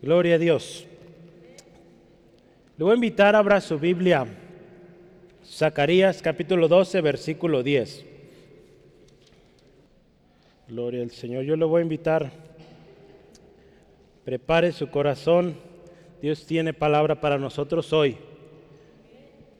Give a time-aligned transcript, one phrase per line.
[0.00, 0.86] Gloria a Dios.
[2.76, 4.28] Le voy a invitar a abrir su Biblia,
[5.44, 8.06] Zacarías capítulo 12, versículo 10.
[10.68, 11.42] Gloria al Señor.
[11.42, 12.30] Yo le voy a invitar,
[14.24, 15.56] prepare su corazón.
[16.22, 18.18] Dios tiene palabra para nosotros hoy.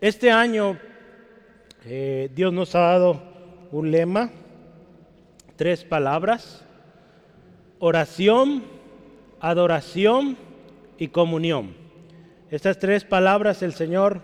[0.00, 0.78] Este año
[1.84, 3.20] eh, Dios nos ha dado
[3.72, 4.30] un lema,
[5.56, 6.64] tres palabras,
[7.80, 8.77] oración,
[9.40, 10.36] adoración
[10.98, 11.74] y comunión.
[12.50, 14.22] Estas tres palabras el Señor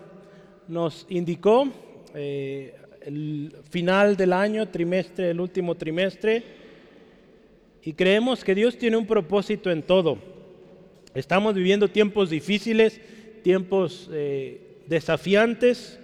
[0.67, 1.67] nos indicó
[2.13, 6.43] eh, el final del año, trimestre, el último trimestre,
[7.83, 10.17] y creemos que Dios tiene un propósito en todo.
[11.13, 12.99] Estamos viviendo tiempos difíciles,
[13.43, 15.99] tiempos eh, desafiantes,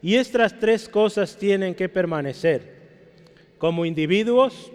[0.00, 2.76] y estas tres cosas tienen que permanecer,
[3.58, 4.70] como individuos,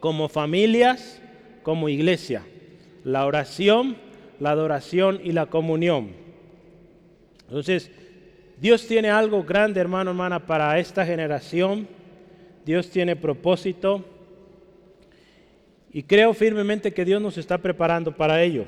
[0.00, 1.20] como familias,
[1.62, 2.44] como iglesia
[3.04, 3.96] la oración,
[4.40, 6.10] la adoración y la comunión.
[7.48, 7.90] Entonces,
[8.60, 11.88] Dios tiene algo grande, hermano, hermana, para esta generación.
[12.64, 14.04] Dios tiene propósito.
[15.92, 18.66] Y creo firmemente que Dios nos está preparando para ello.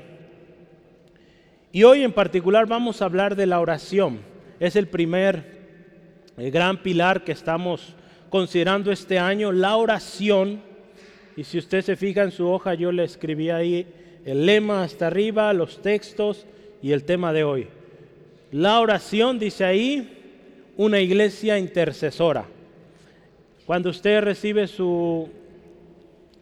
[1.71, 4.19] Y hoy en particular vamos a hablar de la oración.
[4.59, 5.55] Es el primer
[6.37, 7.95] el gran pilar que estamos
[8.29, 10.61] considerando este año, la oración.
[11.37, 13.87] Y si usted se fija en su hoja, yo le escribí ahí
[14.25, 16.47] el lema hasta arriba, los textos
[16.81, 17.67] y el tema de hoy.
[18.51, 22.45] La oración, dice ahí, una iglesia intercesora.
[23.65, 25.29] Cuando usted recibe su,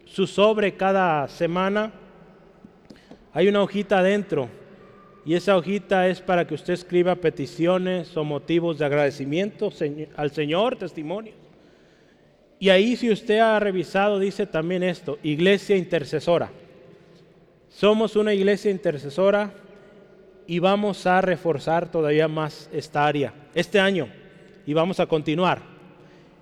[0.06, 1.92] su sobre cada semana,
[3.32, 4.48] hay una hojita adentro
[5.26, 9.70] y esa hojita es para que usted escriba peticiones o motivos de agradecimiento
[10.16, 11.32] al Señor, testimonio.
[12.58, 16.50] Y ahí si usted ha revisado, dice también esto, iglesia intercesora.
[17.76, 19.52] Somos una iglesia intercesora
[20.46, 24.08] y vamos a reforzar todavía más esta área este año
[24.64, 25.60] y vamos a continuar.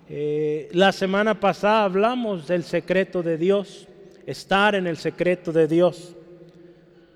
[0.07, 3.87] Eh, la semana pasada hablamos del secreto de Dios,
[4.27, 6.15] estar en el secreto de Dios.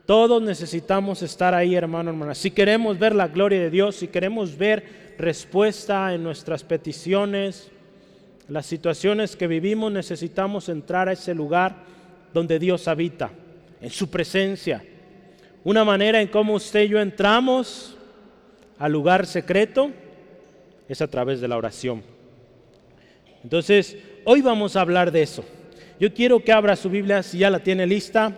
[0.07, 2.33] Todos necesitamos estar ahí, hermano, hermana.
[2.33, 7.69] Si queremos ver la gloria de Dios, si queremos ver respuesta en nuestras peticiones,
[8.50, 11.75] las situaciones que vivimos, necesitamos entrar a ese lugar
[12.33, 13.29] donde Dios habita
[13.81, 14.83] en su presencia.
[15.63, 17.97] Una manera en cómo usted y yo entramos
[18.79, 19.91] al lugar secreto
[20.88, 22.03] es a través de la oración.
[23.43, 25.43] Entonces, hoy vamos a hablar de eso.
[25.99, 28.38] Yo quiero que abra su Biblia, si ya la tiene lista,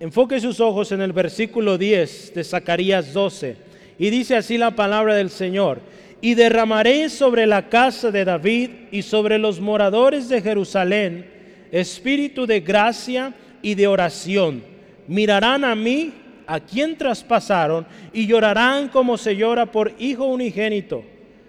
[0.00, 3.56] enfoque sus ojos en el versículo 10 de Zacarías 12.
[3.98, 5.80] Y dice así la palabra del Señor.
[6.20, 11.32] Y derramaré sobre la casa de David y sobre los moradores de Jerusalén
[11.72, 14.62] espíritu de gracia y de oración.
[15.06, 16.12] Mirarán a mí,
[16.46, 21.04] a quien traspasaron, y llorarán como se llora por hijo unigénito,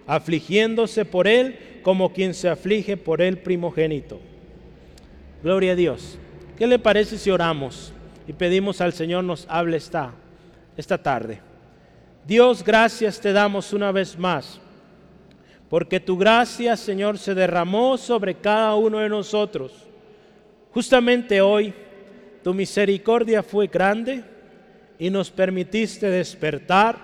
[0.08, 4.20] afligiéndose por él como quien se aflige por el primogénito.
[5.44, 6.18] Gloria a Dios.
[6.58, 7.92] ¿Qué le parece si oramos
[8.28, 10.14] y pedimos al Señor nos hable esta,
[10.78, 11.42] esta tarde?
[12.26, 14.62] Dios, gracias te damos una vez más,
[15.70, 19.74] porque tu gracia, Señor, se derramó sobre cada uno de nosotros.
[20.72, 21.74] Justamente hoy
[22.44, 24.24] tu misericordia fue grande
[25.00, 26.98] y nos permitiste despertar.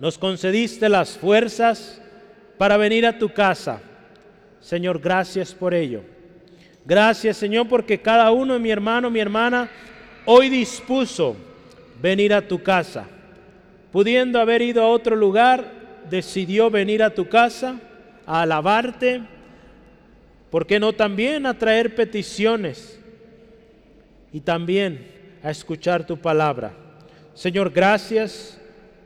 [0.00, 2.02] Nos concediste las fuerzas
[2.58, 3.80] para venir a tu casa.
[4.60, 6.02] Señor, gracias por ello.
[6.84, 9.70] Gracias, Señor, porque cada uno, mi hermano, mi hermana,
[10.24, 11.36] hoy dispuso
[12.00, 13.06] venir a tu casa.
[13.92, 15.64] Pudiendo haber ido a otro lugar,
[16.10, 17.78] decidió venir a tu casa
[18.26, 19.22] a alabarte.
[20.50, 22.98] ¿Por qué no también a traer peticiones?
[24.32, 25.06] Y también
[25.42, 26.72] a escuchar tu palabra.
[27.34, 28.58] Señor, gracias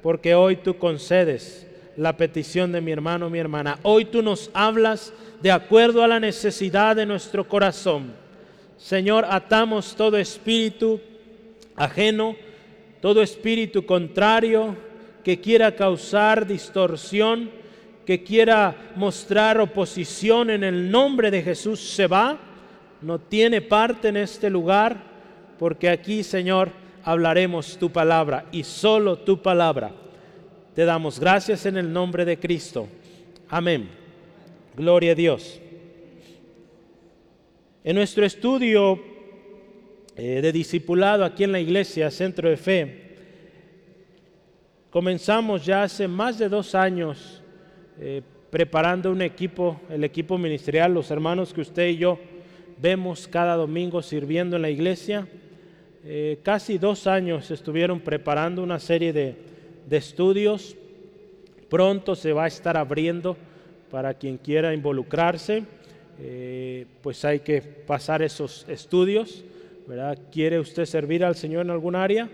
[0.03, 1.67] porque hoy tú concedes
[1.97, 3.79] la petición de mi hermano, mi hermana.
[3.83, 8.13] Hoy tú nos hablas de acuerdo a la necesidad de nuestro corazón.
[8.77, 11.01] Señor, atamos todo espíritu
[11.75, 12.37] ajeno,
[13.01, 14.77] todo espíritu contrario
[15.25, 17.51] que quiera causar distorsión,
[18.05, 22.39] que quiera mostrar oposición en el nombre de Jesús, se va,
[23.01, 25.16] no tiene parte en este lugar
[25.59, 26.71] porque aquí, Señor,
[27.03, 29.93] hablaremos tu palabra y solo tu palabra.
[30.75, 32.89] Te damos gracias en el nombre de Cristo.
[33.49, 33.89] Amén.
[34.77, 35.61] Gloria a Dios.
[37.85, 39.01] En nuestro estudio
[40.17, 43.17] eh, de discipulado aquí en la iglesia, Centro de Fe,
[44.91, 47.43] comenzamos ya hace más de dos años
[48.01, 52.19] eh, preparando un equipo, el equipo ministerial, los hermanos que usted y yo
[52.79, 55.29] vemos cada domingo sirviendo en la iglesia
[56.09, 59.35] eh, casi dos años estuvieron preparando una serie de,
[59.91, 60.77] estudios.
[61.69, 63.37] Pronto se va a estar abriendo
[63.91, 65.65] para quien quiera involucrarse.
[66.21, 69.45] Eh, pues hay que pasar esos estudios.
[70.31, 72.29] ¿Quiere usted servir al Señor en algún área?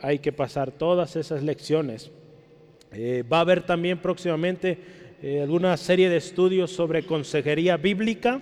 [0.00, 2.10] Hay que pasar todas esas lecciones.
[2.92, 4.78] Eh, va a haber también próximamente
[5.42, 8.40] alguna serie de estudios sobre consejería bíblica.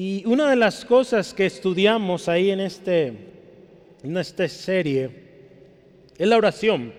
[0.00, 3.12] Y una de las cosas que estudiamos ahí en, este,
[4.04, 5.10] en esta serie
[6.16, 6.92] es la oración.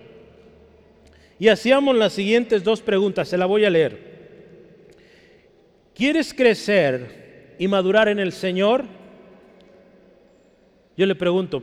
[1.38, 3.98] Y hacíamos las siguientes dos preguntas, se la voy a leer.
[5.94, 8.84] ¿Quieres crecer y madurar en el Señor?
[10.94, 11.62] Yo le pregunto,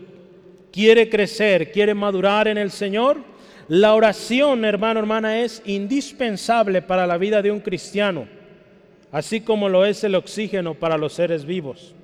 [0.71, 3.23] ¿quiere crecer, quiere madurar en el Señor?
[3.67, 8.36] La oración, hermano, hermana, es indispensable para la vida de un cristiano
[9.11, 11.95] así como lo es el oxígeno para los seres vivos.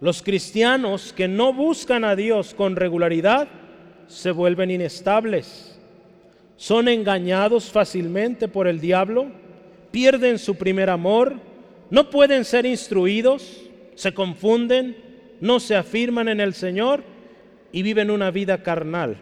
[0.00, 3.48] Los cristianos que no buscan a Dios con regularidad
[4.08, 5.78] se vuelven inestables,
[6.56, 9.26] son engañados fácilmente por el diablo,
[9.90, 11.34] pierden su primer amor,
[11.90, 13.62] no pueden ser instruidos,
[13.94, 14.96] se confunden,
[15.40, 17.02] no se afirman en el Señor
[17.72, 19.16] y viven una vida carnal.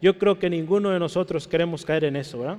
[0.00, 2.58] Yo creo que ninguno de nosotros queremos caer en eso, ¿verdad?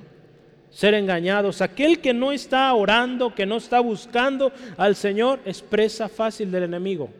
[0.70, 1.60] Ser engañados.
[1.60, 6.64] Aquel que no está orando, que no está buscando al Señor, es presa fácil del
[6.64, 7.10] enemigo.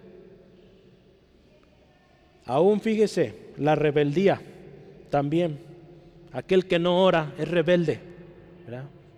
[2.45, 4.41] Aún fíjese, la rebeldía
[5.11, 5.59] también.
[6.33, 8.01] Aquel que no ora es rebelde.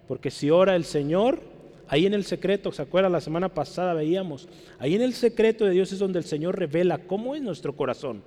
[0.09, 1.41] Porque si ora el Señor,
[1.87, 3.09] ahí en el secreto, ¿se acuerda?
[3.09, 4.49] La semana pasada veíamos,
[4.79, 8.23] ahí en el secreto de Dios es donde el Señor revela cómo es nuestro corazón.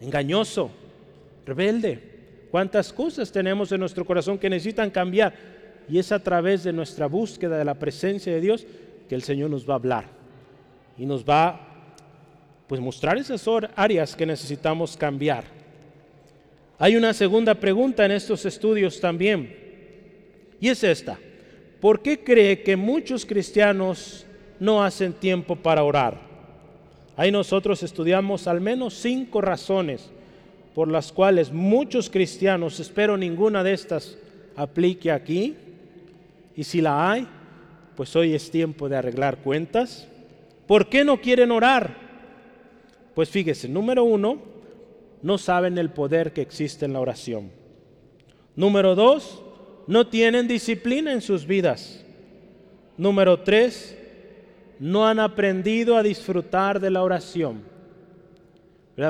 [0.00, 0.70] Engañoso,
[1.44, 2.15] rebelde.
[2.50, 5.34] ¿Cuántas cosas tenemos en nuestro corazón que necesitan cambiar?
[5.88, 8.66] Y es a través de nuestra búsqueda de la presencia de Dios
[9.08, 10.04] que el Señor nos va a hablar
[10.98, 11.60] y nos va
[12.66, 13.46] pues mostrar esas
[13.76, 15.44] áreas que necesitamos cambiar.
[16.78, 19.56] Hay una segunda pregunta en estos estudios también
[20.60, 21.18] y es esta.
[21.80, 24.26] ¿Por qué cree que muchos cristianos
[24.58, 26.20] no hacen tiempo para orar?
[27.16, 30.10] Ahí nosotros estudiamos al menos cinco razones
[30.76, 34.18] por las cuales muchos cristianos, espero ninguna de estas
[34.56, 35.56] aplique aquí,
[36.54, 37.26] y si la hay,
[37.96, 40.06] pues hoy es tiempo de arreglar cuentas.
[40.66, 41.96] ¿Por qué no quieren orar?
[43.14, 44.36] Pues fíjese, número uno,
[45.22, 47.50] no saben el poder que existe en la oración.
[48.54, 49.42] Número dos,
[49.86, 52.04] no tienen disciplina en sus vidas.
[52.98, 53.96] Número tres,
[54.78, 57.62] no han aprendido a disfrutar de la oración.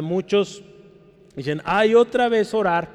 [0.01, 0.63] Muchos
[1.37, 2.89] Dicen, hay otra vez orar,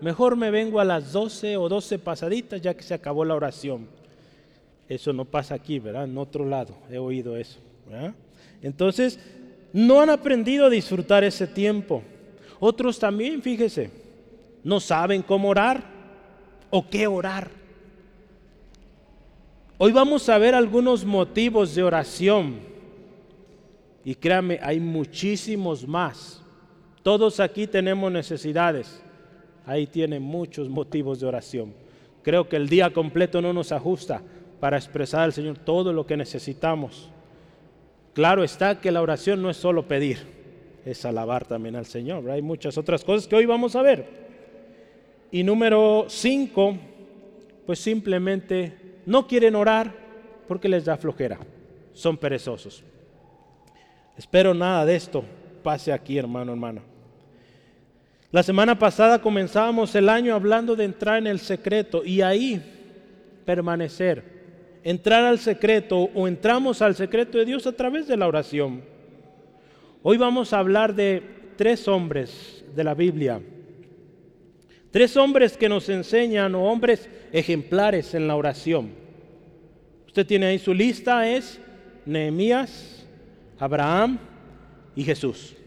[0.00, 3.88] mejor me vengo a las 12 o 12 pasaditas ya que se acabó la oración.
[4.88, 6.04] Eso no pasa aquí, ¿verdad?
[6.04, 7.58] En otro lado, he oído eso.
[8.62, 9.18] Entonces,
[9.72, 12.02] no han aprendido a disfrutar ese tiempo.
[12.60, 13.90] Otros también, fíjese,
[14.62, 15.82] no saben cómo orar
[16.70, 17.50] o qué orar.
[19.76, 22.60] Hoy vamos a ver algunos motivos de oración.
[24.04, 26.37] Y créame, hay muchísimos más
[27.08, 29.02] todos aquí tenemos necesidades.
[29.64, 31.72] Ahí tienen muchos motivos de oración.
[32.22, 34.20] Creo que el día completo no nos ajusta
[34.60, 37.08] para expresar al Señor todo lo que necesitamos.
[38.12, 40.18] Claro está que la oración no es solo pedir,
[40.84, 42.30] es alabar también al Señor.
[42.30, 44.04] Hay muchas otras cosas que hoy vamos a ver.
[45.30, 46.76] Y número cinco,
[47.64, 49.94] pues simplemente no quieren orar
[50.46, 51.38] porque les da flojera.
[51.94, 52.84] Son perezosos.
[54.18, 55.24] Espero nada de esto
[55.62, 56.82] pase aquí, hermano, hermana.
[58.30, 62.60] La semana pasada comenzábamos el año hablando de entrar en el secreto y ahí
[63.46, 64.22] permanecer.
[64.84, 68.82] Entrar al secreto o entramos al secreto de Dios a través de la oración.
[70.02, 71.22] Hoy vamos a hablar de
[71.56, 73.40] tres hombres de la Biblia.
[74.90, 78.90] Tres hombres que nos enseñan o hombres ejemplares en la oración.
[80.06, 81.58] Usted tiene ahí su lista, es
[82.04, 83.06] Nehemías,
[83.58, 84.18] Abraham
[84.94, 85.57] y Jesús.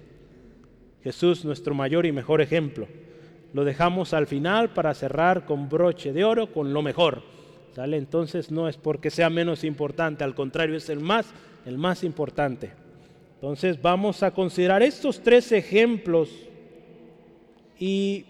[1.03, 2.87] Jesús, nuestro mayor y mejor ejemplo.
[3.53, 7.23] Lo dejamos al final para cerrar con broche de oro, con lo mejor.
[7.75, 7.97] ¿Sale?
[7.97, 11.27] Entonces no es porque sea menos importante, al contrario, es el más,
[11.65, 12.71] el más importante.
[13.35, 16.29] Entonces vamos a considerar estos tres ejemplos
[17.79, 18.25] y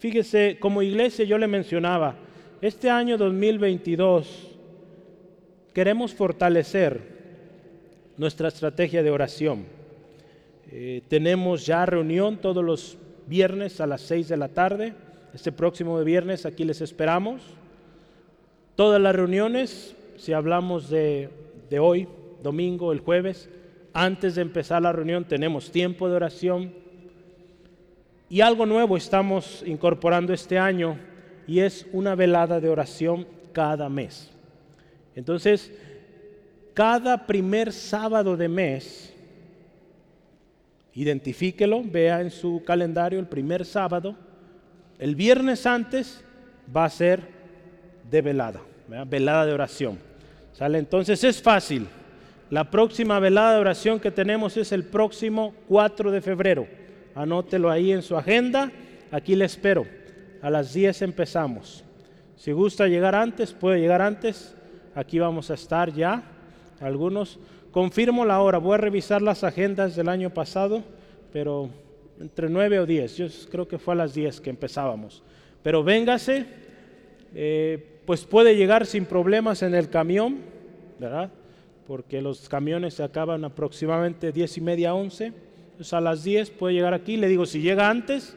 [0.00, 2.16] fíjese, como iglesia yo le mencionaba,
[2.60, 4.56] este año 2022
[5.72, 7.00] queremos fortalecer
[8.16, 9.77] nuestra estrategia de oración.
[10.70, 14.94] Eh, tenemos ya reunión todos los viernes a las 6 de la tarde.
[15.34, 17.42] Este próximo viernes aquí les esperamos.
[18.76, 21.30] Todas las reuniones, si hablamos de,
[21.68, 22.06] de hoy,
[22.42, 23.48] domingo, el jueves,
[23.92, 26.72] Antes de empezar la reunión tenemos tiempo de oración.
[28.28, 30.98] Y algo nuevo estamos incorporando este año
[31.48, 34.30] y es una velada de oración cada mes.
[35.16, 35.72] Entonces,
[36.74, 39.16] cada primer sábado de mes,
[40.94, 44.16] identifíquelo, vea en su calendario el primer sábado,
[44.98, 46.24] el viernes antes
[46.74, 47.20] va a ser
[48.10, 48.60] de velada,
[49.06, 49.98] velada de oración.
[50.52, 50.78] ¿Sale?
[50.78, 51.86] Entonces es fácil.
[52.50, 56.66] La próxima velada de oración que tenemos es el próximo 4 de febrero.
[57.14, 58.72] Anótelo ahí en su agenda.
[59.12, 59.86] Aquí le espero.
[60.42, 61.84] A las 10 empezamos.
[62.36, 64.56] Si gusta llegar antes, puede llegar antes.
[64.94, 66.22] Aquí vamos a estar ya.
[66.80, 67.38] Algunos.
[67.70, 68.58] Confirmo la hora.
[68.58, 70.82] Voy a revisar las agendas del año pasado,
[71.32, 71.68] pero
[72.20, 73.16] entre 9 o 10.
[73.16, 75.22] Yo creo que fue a las 10 que empezábamos.
[75.62, 76.46] Pero véngase.
[77.34, 80.38] Eh, pues puede llegar sin problemas en el camión,
[80.98, 81.30] ¿verdad?
[81.86, 85.26] Porque los camiones se acaban aproximadamente 10 y media, 11.
[85.26, 87.18] Entonces a las 10 puede llegar aquí.
[87.18, 88.34] Le digo, si llega antes,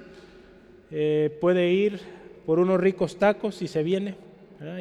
[0.91, 2.01] eh, puede ir
[2.45, 4.15] por unos ricos tacos y se viene.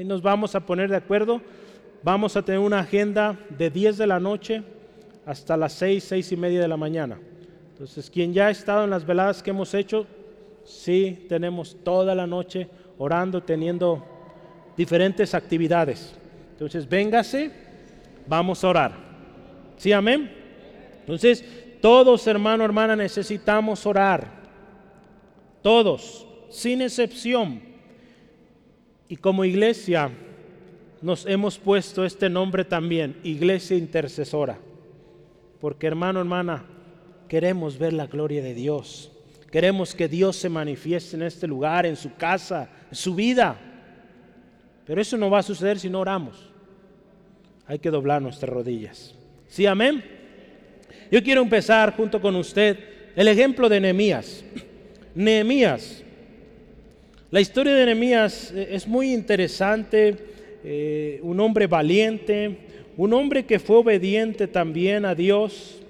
[0.01, 1.41] Y nos vamos a poner de acuerdo.
[2.03, 4.63] Vamos a tener una agenda de 10 de la noche
[5.27, 7.19] hasta las 6, 6 y media de la mañana.
[7.73, 10.07] Entonces, quien ya ha estado en las veladas que hemos hecho,
[10.65, 14.03] sí, tenemos toda la noche orando, teniendo
[14.77, 16.15] diferentes actividades.
[16.53, 17.51] Entonces, véngase,
[18.27, 18.93] vamos a orar.
[19.77, 20.31] ¿Sí, amén?
[21.01, 21.45] Entonces,
[21.83, 24.41] todos, hermano, hermana, necesitamos orar.
[25.63, 27.61] Todos, sin excepción.
[29.07, 30.11] Y como iglesia,
[31.03, 34.59] nos hemos puesto este nombre también, Iglesia Intercesora.
[35.61, 36.65] Porque, hermano, hermana,
[37.29, 39.11] queremos ver la gloria de Dios.
[39.51, 43.59] Queremos que Dios se manifieste en este lugar, en su casa, en su vida.
[44.87, 46.51] Pero eso no va a suceder si no oramos.
[47.67, 49.15] Hay que doblar nuestras rodillas.
[49.49, 50.03] ¿Sí, amén?
[51.11, 52.79] Yo quiero empezar junto con usted
[53.17, 54.45] el ejemplo de Nehemías.
[55.15, 56.03] Nehemías.
[57.31, 60.17] La historia de Nehemías eh, es muy interesante.
[60.63, 62.59] Eh, un hombre valiente,
[62.97, 65.81] un hombre que fue obediente también a Dios,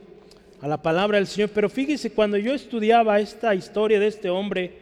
[0.60, 1.50] a la palabra del Señor.
[1.54, 4.72] Pero fíjese, cuando yo estudiaba esta historia de este hombre,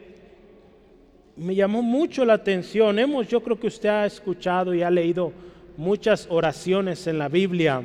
[1.37, 2.99] me llamó mucho la atención.
[2.99, 5.33] Hemos, yo creo que usted ha escuchado y ha leído
[5.76, 7.83] muchas oraciones en la Biblia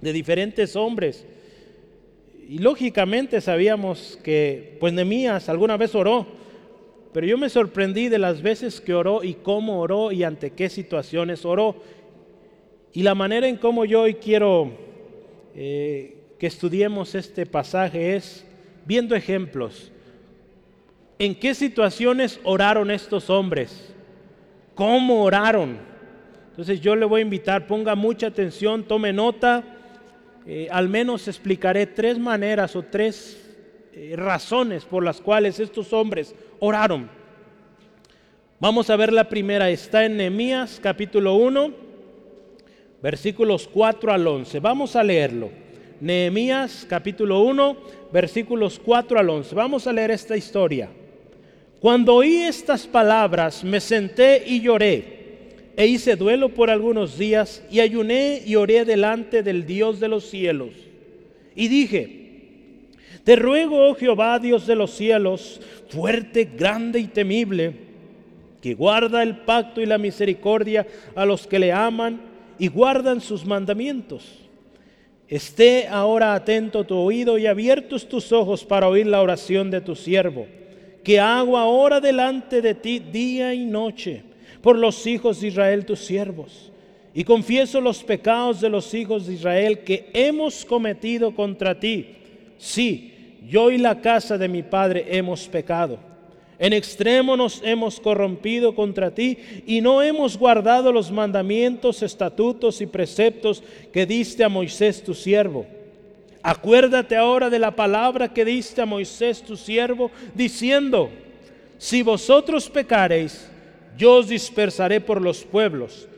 [0.00, 1.24] de diferentes hombres.
[2.48, 6.26] Y lógicamente sabíamos que, pues Nemías alguna vez oró,
[7.16, 10.68] pero yo me sorprendí de las veces que oró y cómo oró y ante qué
[10.68, 11.76] situaciones oró.
[12.92, 14.70] Y la manera en cómo yo hoy quiero
[15.54, 18.46] eh, que estudiemos este pasaje es
[18.84, 19.90] viendo ejemplos
[21.18, 23.94] ¿En qué situaciones oraron estos hombres?
[24.74, 25.78] ¿Cómo oraron?
[26.50, 29.64] Entonces yo le voy a invitar, ponga mucha atención, tome nota,
[30.46, 33.45] eh, al menos explicaré tres maneras o tres
[33.98, 37.08] eh, razones por las cuales estos hombres oraron.
[38.60, 41.72] Vamos a ver la primera, está en Nehemías capítulo 1,
[43.02, 44.60] versículos 4 al 11.
[44.60, 45.48] Vamos a leerlo.
[45.98, 47.76] Nehemías capítulo 1,
[48.12, 49.54] versículos 4 al 11.
[49.54, 50.90] Vamos a leer esta historia.
[51.80, 57.80] Cuando oí estas palabras, me senté y lloré, e hice duelo por algunos días, y
[57.80, 60.74] ayuné y oré delante del Dios de los cielos.
[61.54, 62.25] Y dije,
[63.26, 67.74] te ruego, oh Jehová, Dios de los cielos, fuerte, grande y temible,
[68.62, 72.20] que guarda el pacto y la misericordia a los que le aman
[72.56, 74.38] y guardan sus mandamientos.
[75.26, 79.96] Esté ahora atento tu oído y abiertos tus ojos para oír la oración de tu
[79.96, 80.46] siervo
[81.02, 84.22] que hago ahora delante de ti día y noche
[84.60, 86.70] por los hijos de Israel tus siervos.
[87.12, 92.08] Y confieso los pecados de los hijos de Israel que hemos cometido contra ti.
[92.58, 93.15] Sí,
[93.48, 95.98] yo y la casa de mi padre hemos pecado.
[96.58, 99.36] En extremo nos hemos corrompido contra ti
[99.66, 103.62] y no hemos guardado los mandamientos, estatutos y preceptos
[103.92, 105.66] que diste a Moisés tu siervo.
[106.42, 111.10] Acuérdate ahora de la palabra que diste a Moisés tu siervo, diciendo,
[111.76, 113.50] si vosotros pecareis,
[113.98, 116.08] yo os dispersaré por los pueblos.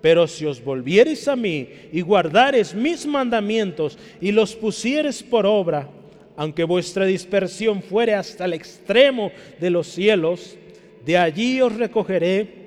[0.00, 5.88] Pero si os volviereis a mí y guardareis mis mandamientos y los pusieres por obra,
[6.36, 10.56] aunque vuestra dispersión fuere hasta el extremo de los cielos,
[11.04, 12.64] de allí os recogeré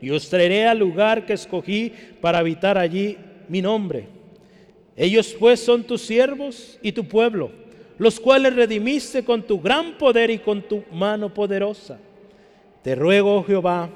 [0.00, 3.16] y os traeré al lugar que escogí para habitar allí
[3.48, 4.18] mi nombre
[4.98, 7.52] ellos pues son tus siervos y tu pueblo,
[7.98, 12.00] los cuales redimiste con tu gran poder y con tu mano poderosa.
[12.82, 13.90] Te ruego, oh Jehová,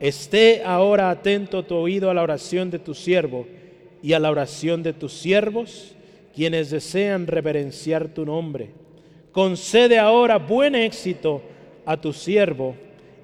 [0.00, 3.46] esté ahora atento tu oído a la oración de tu siervo
[4.02, 5.94] y a la oración de tus siervos
[6.34, 8.70] quienes desean reverenciar tu nombre.
[9.32, 11.42] Concede ahora buen éxito
[11.86, 12.76] a tu siervo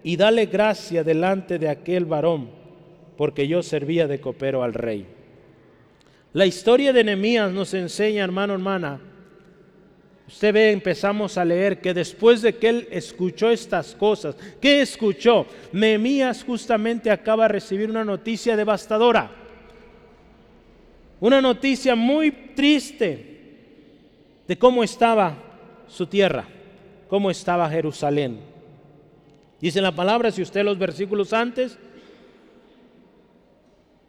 [0.03, 2.51] y dale gracia delante de aquel varón,
[3.17, 5.07] porque yo servía de copero al rey.
[6.33, 9.01] La historia de Nehemías nos enseña, hermano, hermana,
[10.29, 15.47] Usted ve, empezamos a leer que después de que él escuchó estas cosas, ¿qué escuchó?
[15.73, 19.31] Nehemías justamente acaba de recibir una noticia devastadora.
[21.21, 23.37] Una noticia muy triste
[24.47, 25.37] de cómo estaba
[25.89, 26.47] su tierra,
[27.09, 28.41] cómo estaba Jerusalén.
[29.61, 31.79] Dice la palabra, si usted los versículos antes,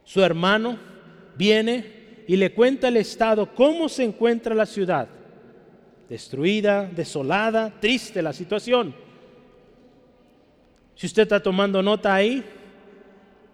[0.03, 0.77] su hermano
[1.37, 5.07] viene y le cuenta el estado, cómo se encuentra la ciudad
[6.09, 8.95] destruida, desolada, triste la situación.
[10.95, 12.43] Si usted está tomando nota ahí,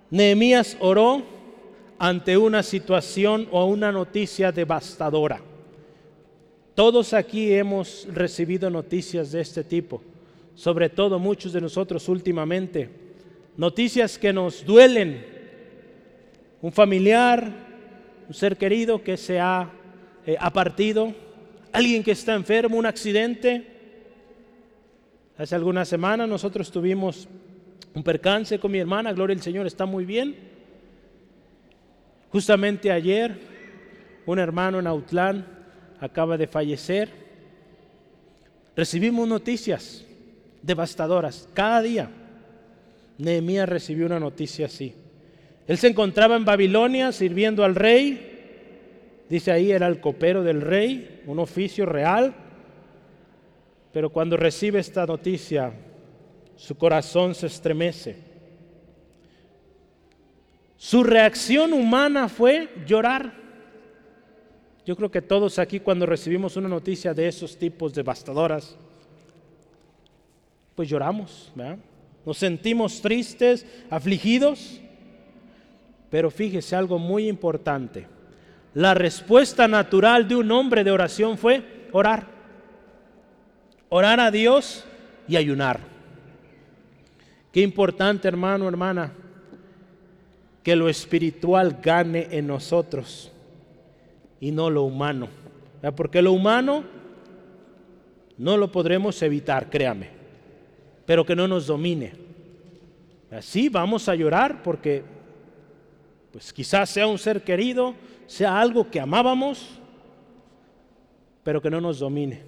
[0.09, 1.23] Nehemías oró
[2.03, 5.39] ante una situación o una noticia devastadora.
[6.75, 10.01] Todos aquí hemos recibido noticias de este tipo,
[10.53, 12.89] sobre todo muchos de nosotros últimamente.
[13.55, 15.25] Noticias que nos duelen.
[16.61, 17.49] Un familiar,
[18.27, 19.71] un ser querido que se ha,
[20.25, 21.13] eh, partido,
[21.71, 23.65] alguien que está enfermo, un accidente.
[25.37, 27.29] Hace algunas semanas nosotros tuvimos
[27.95, 30.52] un percance con mi hermana, gloria al Señor, está muy bien.
[32.33, 33.39] Justamente ayer,
[34.25, 35.45] un hermano en Autlán
[36.01, 37.07] acaba de fallecer.
[38.75, 40.05] Recibimos noticias
[40.61, 42.09] devastadoras cada día.
[43.17, 44.93] Nehemías recibió una noticia así.
[45.65, 48.31] Él se encontraba en Babilonia sirviendo al rey
[49.33, 52.35] Dice ahí, era el copero del rey, un oficio real.
[53.91, 55.73] Pero cuando recibe esta noticia,
[56.55, 58.32] su corazón se estremece.
[60.83, 63.33] Su reacción humana fue llorar.
[64.85, 68.75] Yo creo que todos aquí cuando recibimos una noticia de esos tipos devastadoras,
[70.75, 71.53] pues lloramos,
[72.25, 74.81] nos sentimos tristes, afligidos,
[76.09, 78.07] pero fíjese algo muy importante
[78.73, 82.25] la respuesta natural de un hombre de oración fue orar.
[83.89, 84.83] Orar a Dios
[85.27, 85.79] y ayunar.
[87.51, 89.13] Qué importante, hermano, hermana,
[90.63, 93.31] que lo espiritual gane en nosotros
[94.39, 95.27] y no lo humano.
[95.95, 96.83] Porque lo humano
[98.37, 100.09] no lo podremos evitar, créame,
[101.05, 102.13] pero que no nos domine.
[103.29, 105.03] Así vamos a llorar porque
[106.31, 107.93] pues quizás sea un ser querido,
[108.25, 109.79] sea algo que amábamos,
[111.43, 112.41] pero que no nos domine.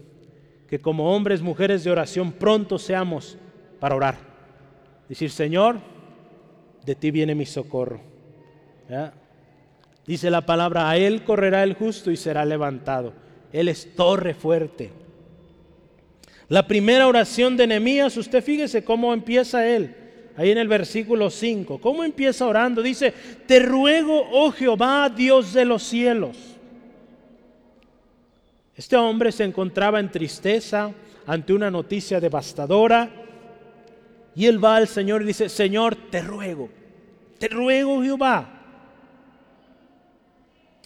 [0.70, 3.38] Que como hombres, mujeres de oración pronto seamos
[3.80, 4.18] para orar.
[5.08, 5.80] Decir, Señor,
[6.86, 8.00] de ti viene mi socorro.
[10.06, 13.14] Dice la palabra, a Él correrá el justo y será levantado.
[13.52, 14.92] Él es torre fuerte.
[16.48, 19.96] La primera oración de Nehemías, usted fíjese cómo empieza él
[20.38, 21.80] ahí en el versículo 5.
[21.80, 22.82] ¿Cómo empieza orando?
[22.82, 23.14] Dice,
[23.48, 26.38] te ruego, oh Jehová, Dios de los cielos.
[28.76, 30.92] Este hombre se encontraba en tristeza
[31.26, 33.25] ante una noticia devastadora
[34.36, 36.70] y él va al Señor y dice, Señor, te ruego,
[37.40, 38.52] te ruego Jehová.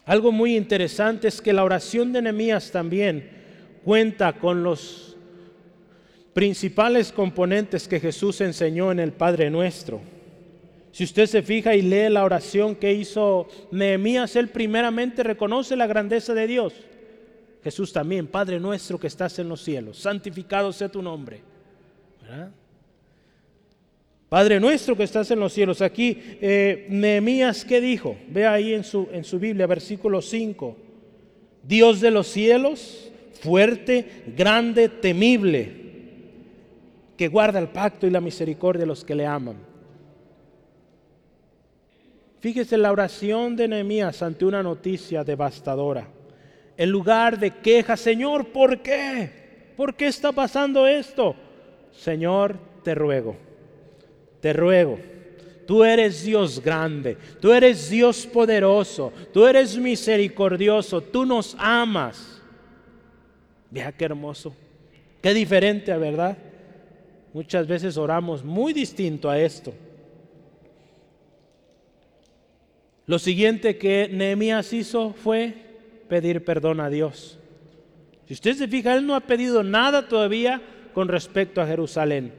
[0.06, 3.30] Algo muy interesante es que la oración de Nehemías también
[3.84, 5.18] cuenta con los
[6.34, 10.02] principales componentes que Jesús enseñó en el Padre Nuestro.
[10.92, 15.88] Si usted se fija y lee la oración que hizo Nehemías, él primeramente reconoce la
[15.88, 16.74] grandeza de Dios.
[17.64, 21.42] Jesús también, Padre nuestro que estás en los cielos, santificado sea tu nombre.
[24.30, 25.82] Padre nuestro que estás en los cielos.
[25.82, 28.16] Aquí eh, Nehemías, ¿qué dijo?
[28.28, 30.78] Ve ahí en su, en su Biblia, versículo 5.
[31.64, 33.12] Dios de los cielos,
[33.42, 35.80] fuerte, grande, temible
[37.18, 39.58] que guarda el pacto y la misericordia de los que le aman.
[42.40, 46.08] Fíjese la oración de Nehemías ante una noticia devastadora.
[46.78, 49.74] En lugar de queja, Señor, ¿por qué?
[49.76, 51.36] ¿Por qué está pasando esto?
[51.92, 53.36] Señor, te ruego,
[54.42, 55.00] te ruego.
[55.66, 62.42] Tú eres Dios grande, tú eres Dios poderoso, tú eres misericordioso, tú nos amas.
[63.70, 64.56] Vea qué hermoso,
[65.22, 66.38] qué diferente, ¿verdad?
[67.34, 69.72] Muchas veces oramos muy distinto a esto.
[73.06, 75.54] Lo siguiente que Nehemías hizo fue
[76.08, 77.40] pedir perdón a Dios.
[78.28, 80.62] Si usted se fija, él no ha pedido nada todavía
[80.94, 82.39] con respecto a Jerusalén.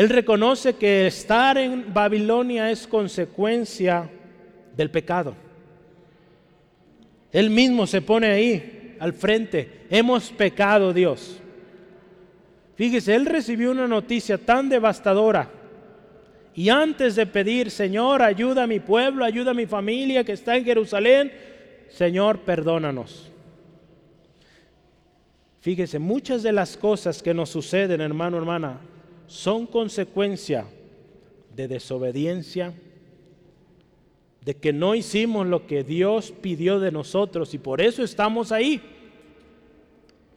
[0.00, 4.08] Él reconoce que estar en Babilonia es consecuencia
[4.74, 5.36] del pecado.
[7.30, 9.82] Él mismo se pone ahí al frente.
[9.90, 11.38] Hemos pecado, Dios.
[12.76, 15.50] Fíjese, él recibió una noticia tan devastadora.
[16.54, 20.56] Y antes de pedir, Señor, ayuda a mi pueblo, ayuda a mi familia que está
[20.56, 21.30] en Jerusalén,
[21.90, 23.30] Señor, perdónanos.
[25.60, 28.80] Fíjese, muchas de las cosas que nos suceden, hermano, hermana,
[29.30, 30.66] son consecuencia
[31.54, 32.74] de desobediencia,
[34.44, 38.82] de que no hicimos lo que Dios pidió de nosotros y por eso estamos ahí.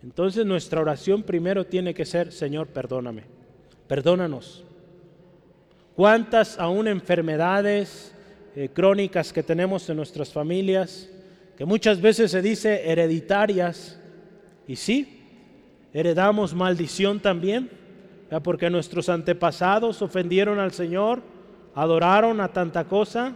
[0.04, 3.24] Entonces nuestra oración primero tiene que ser, Señor, perdóname,
[3.88, 4.64] perdónanos.
[5.96, 8.14] ¿Cuántas aún enfermedades
[8.56, 11.10] eh, crónicas que tenemos en nuestras familias,
[11.58, 14.00] que muchas veces se dice hereditarias,
[14.68, 15.20] y sí,
[15.94, 17.82] heredamos maldición también,
[18.40, 21.22] porque nuestros antepasados ofendieron al Señor,
[21.76, 23.36] adoraron a tanta cosa,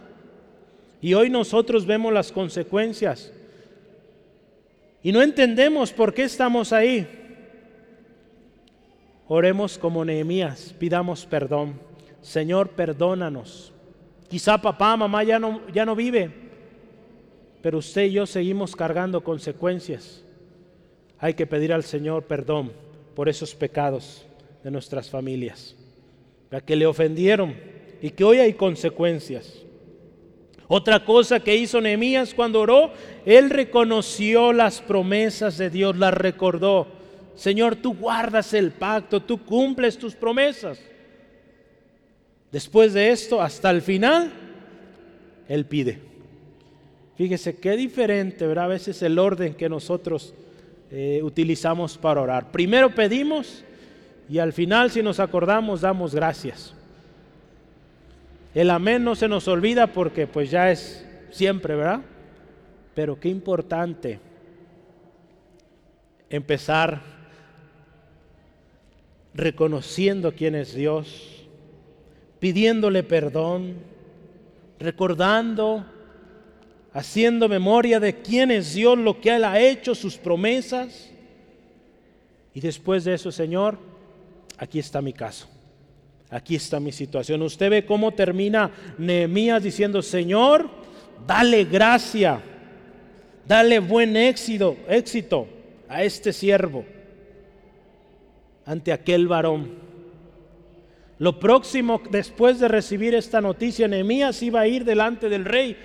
[1.00, 3.32] y hoy nosotros vemos las consecuencias.
[5.02, 7.06] Y no entendemos por qué estamos ahí.
[9.28, 11.74] Oremos como Nehemías, pidamos perdón.
[12.20, 13.72] Señor, perdónanos.
[14.28, 16.30] Quizá papá, mamá ya no, ya no vive,
[17.62, 20.24] pero usted y yo seguimos cargando consecuencias.
[21.18, 22.72] Hay que pedir al Señor perdón
[23.14, 24.27] por esos pecados
[24.62, 25.76] de nuestras familias,
[26.50, 27.54] ya que le ofendieron
[28.00, 29.62] y que hoy hay consecuencias.
[30.66, 32.92] Otra cosa que hizo Nehemías cuando oró,
[33.24, 36.86] él reconoció las promesas de Dios, las recordó.
[37.34, 40.78] Señor, tú guardas el pacto, tú cumples tus promesas.
[42.52, 44.30] Después de esto, hasta el final,
[45.48, 46.00] él pide.
[47.16, 48.64] Fíjese qué diferente, ¿verdad?
[48.66, 50.34] A veces el orden que nosotros
[50.90, 52.50] eh, utilizamos para orar.
[52.52, 53.64] Primero pedimos
[54.28, 56.74] y al final, si nos acordamos, damos gracias.
[58.54, 62.00] El amén no se nos olvida porque pues ya es siempre, ¿verdad?
[62.94, 64.20] Pero qué importante
[66.28, 67.00] empezar
[69.32, 71.46] reconociendo quién es Dios,
[72.38, 73.76] pidiéndole perdón,
[74.78, 75.86] recordando,
[76.92, 81.10] haciendo memoria de quién es Dios, lo que Él ha hecho, sus promesas.
[82.52, 83.78] Y después de eso, Señor,
[84.58, 85.48] aquí está mi caso.
[86.30, 87.40] Aquí está mi situación.
[87.42, 90.68] Usted ve cómo termina Nehemías diciendo, Señor,
[91.26, 92.40] dale gracia,
[93.46, 95.48] dale buen éxito, éxito
[95.88, 96.84] a este siervo
[98.66, 99.70] ante aquel varón.
[101.18, 105.76] Lo próximo, después de recibir esta noticia, Nehemías iba a ir delante del rey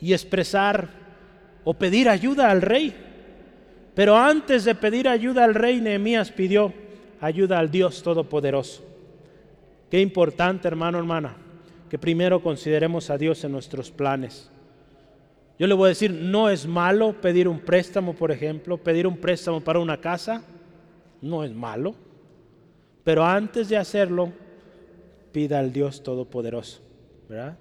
[0.00, 0.88] y expresar
[1.64, 2.94] o pedir ayuda al rey.
[3.94, 6.72] Pero antes de pedir ayuda al rey, Nehemías pidió
[7.22, 8.82] ayuda al Dios Todopoderoso.
[9.88, 11.36] Qué importante, hermano, hermana,
[11.88, 14.50] que primero consideremos a Dios en nuestros planes.
[15.56, 19.16] Yo le voy a decir, no es malo pedir un préstamo, por ejemplo, pedir un
[19.16, 20.42] préstamo para una casa,
[21.20, 21.94] no es malo.
[23.04, 24.32] Pero antes de hacerlo,
[25.30, 26.80] pida al Dios Todopoderoso,
[27.28, 27.56] ¿verdad?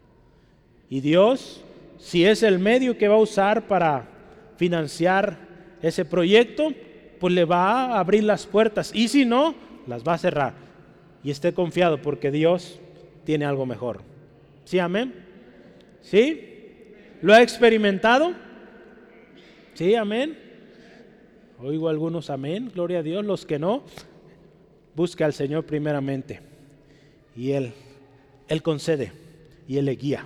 [0.89, 1.63] Y Dios,
[2.00, 4.08] si es el medio que va a usar para
[4.58, 5.38] financiar
[5.84, 6.74] ese proyecto,
[7.21, 8.91] pues le va a abrir las puertas.
[8.95, 9.53] Y si no,
[9.86, 10.53] las va a cerrar
[11.23, 12.79] y esté confiado porque Dios
[13.23, 14.01] tiene algo mejor.
[14.65, 15.13] ¿Sí, amén?
[16.01, 16.41] ¿Sí?
[17.21, 18.34] ¿Lo ha experimentado?
[19.75, 20.36] ¿Sí, amén?
[21.60, 23.84] Oigo algunos amén, gloria a Dios, los que no,
[24.95, 26.39] busque al Señor primeramente
[27.36, 27.71] y Él,
[28.47, 29.12] Él concede
[29.67, 30.25] y Él le guía.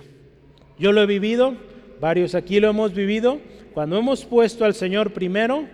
[0.78, 1.56] Yo lo he vivido,
[2.00, 3.38] varios aquí lo hemos vivido,
[3.74, 5.68] cuando hemos puesto al Señor primero,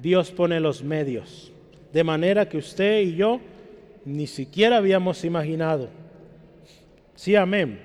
[0.00, 1.52] Dios pone los medios,
[1.92, 3.40] de manera que usted y yo
[4.04, 5.88] ni siquiera habíamos imaginado.
[7.14, 7.80] Sí, amén.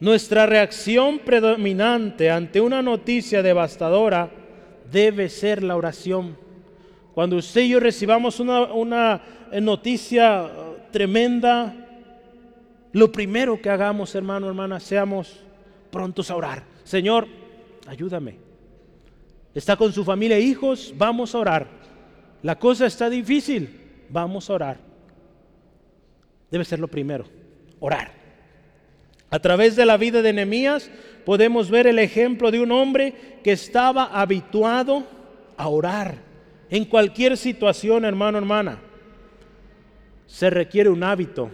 [0.00, 4.30] Nuestra reacción predominante ante una noticia devastadora
[4.90, 6.36] debe ser la oración.
[7.14, 9.20] Cuando usted y yo recibamos una,
[9.60, 11.74] noticia uh, tremenda,
[12.92, 15.40] lo primero que hagamos, hermano, hermana, seamos
[15.90, 16.62] prontos a orar.
[16.84, 17.26] Señor,
[17.88, 18.47] ayúdame.
[19.58, 21.66] Está con su familia e hijos, vamos a orar.
[22.44, 24.78] La cosa está difícil, vamos a orar.
[26.48, 27.24] Debe ser lo primero,
[27.80, 28.12] orar.
[29.28, 30.88] A través de la vida de Nehemías
[31.26, 35.04] podemos ver el ejemplo de un hombre que estaba habituado
[35.56, 36.18] a orar
[36.70, 38.78] en cualquier situación, hermano, hermana.
[40.28, 41.50] Se requiere un hábito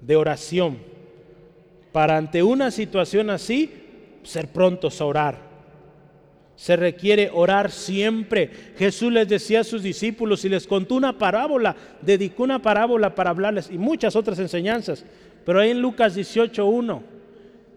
[0.00, 0.78] de oración
[1.90, 5.53] para ante una situación así ser prontos a orar.
[6.56, 8.50] Se requiere orar siempre.
[8.78, 13.30] Jesús les decía a sus discípulos y les contó una parábola, dedicó una parábola para
[13.30, 15.04] hablarles y muchas otras enseñanzas.
[15.44, 17.14] Pero ahí en Lucas 18.1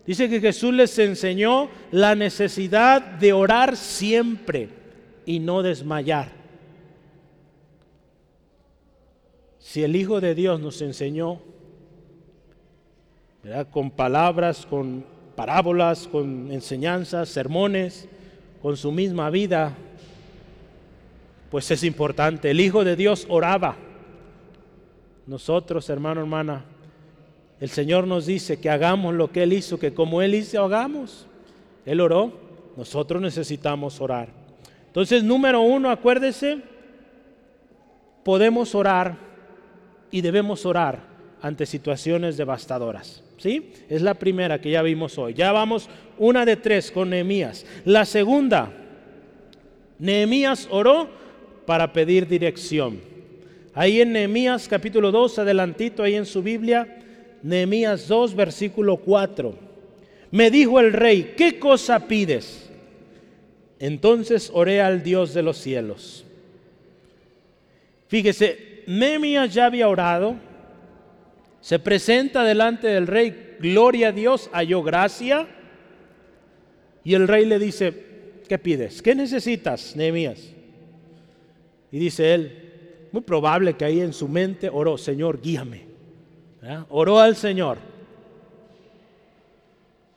[0.07, 4.69] Dice que Jesús les enseñó la necesidad de orar siempre
[5.25, 6.31] y no desmayar.
[9.59, 11.41] Si el Hijo de Dios nos enseñó
[13.71, 18.07] con palabras, con parábolas, con enseñanzas, sermones,
[18.61, 19.75] con su misma vida,
[21.49, 22.51] pues es importante.
[22.51, 23.75] El Hijo de Dios oraba.
[25.25, 26.65] Nosotros, hermano, hermana,
[27.59, 31.25] el Señor nos dice que hagamos lo que Él hizo, que como Él hizo, hagamos.
[31.85, 32.31] Él oró,
[32.75, 34.29] nosotros necesitamos orar.
[34.87, 36.61] Entonces, número uno, acuérdese,
[38.23, 39.17] podemos orar
[40.11, 41.01] y debemos orar
[41.41, 43.23] ante situaciones devastadoras.
[43.37, 43.71] ¿Sí?
[43.87, 45.33] Es la primera que ya vimos hoy.
[45.33, 47.65] Ya vamos una de tres con Nehemías.
[47.85, 48.71] La segunda,
[49.99, 51.07] Nehemías oró
[51.65, 52.99] para pedir dirección.
[53.73, 56.97] Ahí en Nehemías capítulo 2, adelantito ahí en su Biblia,
[57.43, 59.53] Nehemías 2, versículo 4.
[60.31, 62.69] Me dijo el rey, ¿qué cosa pides?
[63.79, 66.25] Entonces oré al Dios de los cielos.
[68.07, 70.35] Fíjese, Nehemías ya había orado,
[71.61, 75.47] se presenta delante del rey, gloria a Dios, halló gracia,
[77.03, 77.93] y el rey le dice,
[78.47, 79.01] ¿qué pides?
[79.01, 80.53] ¿Qué necesitas, Nehemías?
[81.91, 85.85] Y dice él, muy probable que ahí en su mente oró, Señor, guíame.
[86.89, 87.77] Oró al Señor.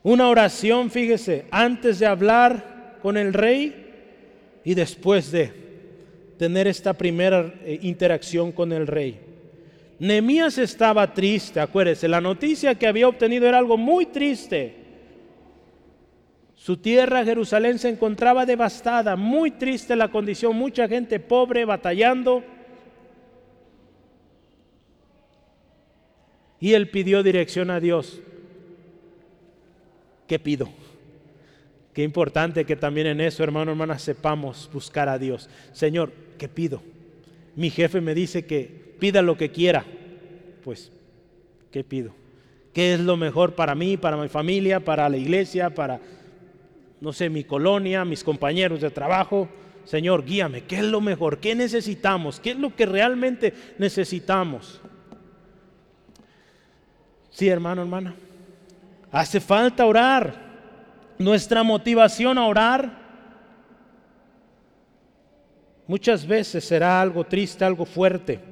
[0.03, 5.53] Una oración, fíjese, antes de hablar con el rey y después de
[6.37, 9.30] tener esta primera eh, interacción con el rey.
[10.01, 14.73] Nemías estaba triste, acuérdese, la noticia que había obtenido era algo muy triste.
[16.55, 22.43] Su tierra, Jerusalén, se encontraba devastada, muy triste la condición, mucha gente pobre, batallando.
[26.59, 28.21] Y él pidió dirección a Dios.
[30.25, 30.67] ¿Qué pido?
[31.93, 35.47] Qué importante que también en eso, hermano, hermana, sepamos buscar a Dios.
[35.73, 36.81] Señor, ¿qué pido?
[37.55, 39.83] Mi jefe me dice que pida lo que quiera.
[40.63, 40.91] Pues,
[41.71, 42.13] ¿qué pido?
[42.71, 45.99] ¿Qué es lo mejor para mí, para mi familia, para la iglesia, para,
[47.01, 49.49] no sé, mi colonia, mis compañeros de trabajo?
[49.85, 51.39] Señor, guíame, ¿qué es lo mejor?
[51.39, 52.39] ¿Qué necesitamos?
[52.39, 54.79] ¿Qué es lo que realmente necesitamos?
[57.31, 58.13] Sí, hermano, hermana.
[59.11, 60.51] Hace falta orar.
[61.17, 63.01] Nuestra motivación a orar
[65.87, 68.50] muchas veces será algo triste, algo fuerte.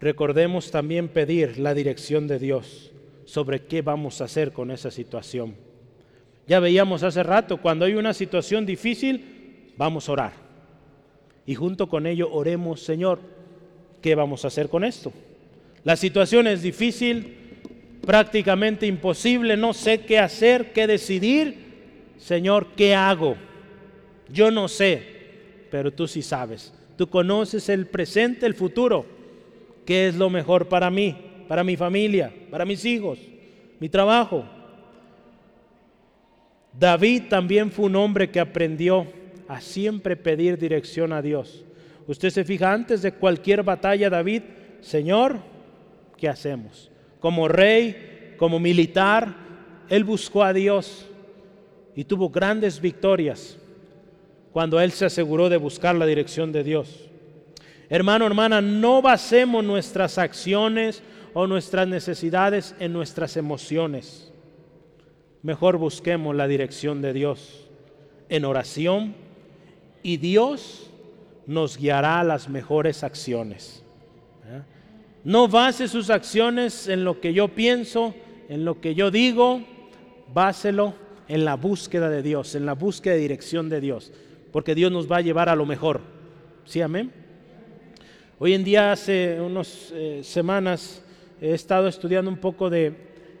[0.00, 2.92] Recordemos también pedir la dirección de Dios
[3.24, 5.54] sobre qué vamos a hacer con esa situación.
[6.46, 10.32] Ya veíamos hace rato, cuando hay una situación difícil, vamos a orar.
[11.44, 13.20] Y junto con ello oremos, Señor,
[14.02, 15.12] ¿qué vamos a hacer con esto?
[15.82, 17.36] La situación es difícil,
[18.04, 21.66] prácticamente imposible, no sé qué hacer, qué decidir.
[22.18, 23.36] Señor, ¿qué hago?
[24.28, 25.02] Yo no sé,
[25.70, 26.74] pero tú sí sabes.
[26.96, 29.15] Tú conoces el presente, el futuro.
[29.86, 31.16] ¿Qué es lo mejor para mí,
[31.48, 33.18] para mi familia, para mis hijos,
[33.78, 34.44] mi trabajo?
[36.78, 39.06] David también fue un hombre que aprendió
[39.48, 41.64] a siempre pedir dirección a Dios.
[42.06, 44.42] Usted se fija, antes de cualquier batalla, David,
[44.80, 45.38] Señor,
[46.16, 46.90] ¿qué hacemos?
[47.20, 49.34] Como rey, como militar,
[49.88, 51.06] él buscó a Dios
[51.94, 53.56] y tuvo grandes victorias
[54.52, 57.05] cuando él se aseguró de buscar la dirección de Dios.
[57.88, 61.02] Hermano, hermana, no basemos nuestras acciones
[61.34, 64.32] o nuestras necesidades en nuestras emociones.
[65.42, 67.68] Mejor busquemos la dirección de Dios
[68.28, 69.14] en oración
[70.02, 70.90] y Dios
[71.46, 73.84] nos guiará a las mejores acciones.
[74.46, 74.62] ¿Eh?
[75.22, 78.14] No base sus acciones en lo que yo pienso,
[78.48, 79.60] en lo que yo digo,
[80.32, 80.94] báselo
[81.28, 84.12] en la búsqueda de Dios, en la búsqueda de dirección de Dios,
[84.52, 86.00] porque Dios nos va a llevar a lo mejor.
[86.64, 87.25] ¿Sí, amén?
[88.38, 91.02] Hoy en día, hace unas eh, semanas,
[91.40, 92.92] he estado estudiando un poco de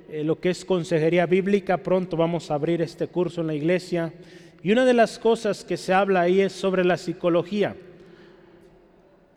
[0.08, 1.76] eh, lo que es consejería bíblica.
[1.76, 4.14] Pronto vamos a abrir este curso en la iglesia.
[4.62, 7.76] Y una de las cosas que se habla ahí es sobre la psicología.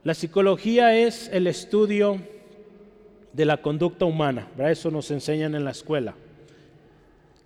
[0.05, 2.21] La psicología es el estudio
[3.33, 4.47] de la conducta humana.
[4.59, 6.15] Eso nos enseñan en la escuela.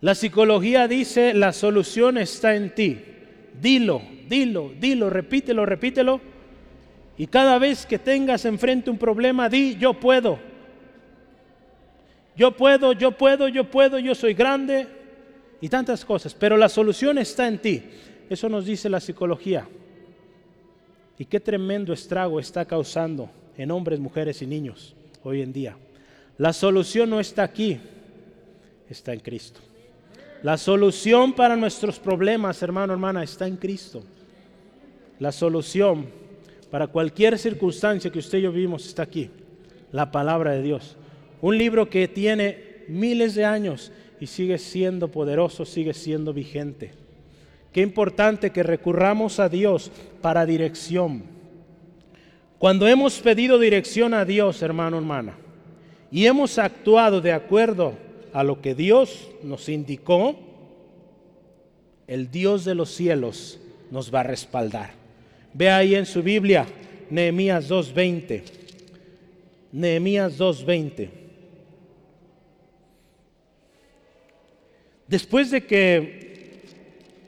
[0.01, 2.99] La psicología dice, la solución está en ti.
[3.59, 6.32] Dilo, dilo, dilo, repítelo, repítelo.
[7.17, 10.39] Y cada vez que tengas enfrente un problema, di, yo puedo.
[12.35, 14.87] Yo puedo, yo puedo, yo puedo, yo soy grande.
[15.61, 16.33] Y tantas cosas.
[16.33, 17.83] Pero la solución está en ti.
[18.29, 19.67] Eso nos dice la psicología.
[21.17, 25.77] Y qué tremendo estrago está causando en hombres, mujeres y niños hoy en día.
[26.37, 27.79] La solución no está aquí,
[28.89, 29.59] está en Cristo.
[30.41, 34.03] La solución para nuestros problemas, hermano, hermana, está en Cristo.
[35.19, 36.07] La solución
[36.73, 39.29] para cualquier circunstancia que usted y yo vivimos está aquí.
[39.91, 40.97] La palabra de Dios.
[41.39, 46.89] Un libro que tiene miles de años y sigue siendo poderoso, sigue siendo vigente.
[47.71, 51.25] Qué importante que recurramos a Dios para dirección.
[52.57, 55.35] Cuando hemos pedido dirección a Dios, hermano, hermana,
[56.09, 57.93] y hemos actuado de acuerdo
[58.33, 60.39] a lo que Dios nos indicó,
[62.07, 63.59] el Dios de los cielos
[63.91, 65.02] nos va a respaldar.
[65.53, 66.65] Ve ahí en su Biblia,
[67.09, 68.41] Nehemías 2.20.
[69.71, 71.09] Nehemías 2.20.
[75.07, 76.61] Después de que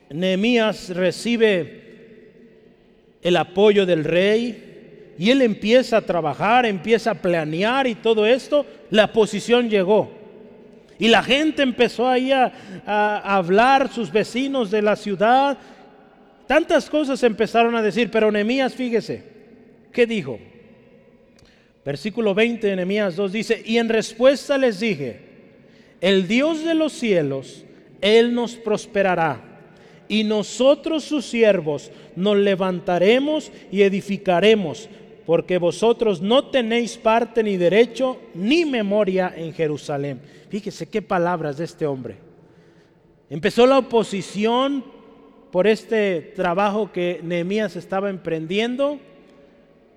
[0.10, 1.84] Nehemías recibe
[3.22, 4.66] el apoyo del rey,
[5.18, 10.12] y él empieza a trabajar, empieza a planear y todo esto, la posición llegó.
[10.98, 12.52] Y la gente empezó ahí a,
[12.86, 15.58] a, hablar, sus vecinos de la ciudad.
[16.48, 19.24] Tantas cosas empezaron a decir, pero Nehemías, fíjese,
[19.92, 20.40] ¿qué dijo?
[21.84, 25.20] Versículo 20 de Nehemías 2 dice, y en respuesta les dije,
[26.02, 27.64] el Dios de los cielos,
[28.02, 29.42] Él nos prosperará
[30.08, 34.90] y nosotros sus siervos nos levantaremos y edificaremos
[35.26, 40.22] porque vosotros no tenéis parte ni derecho ni memoria en Jerusalén.
[40.50, 42.18] Fíjese qué palabras de este hombre.
[43.30, 44.86] Empezó la oposición
[45.56, 49.00] por este trabajo que Nehemías estaba emprendiendo.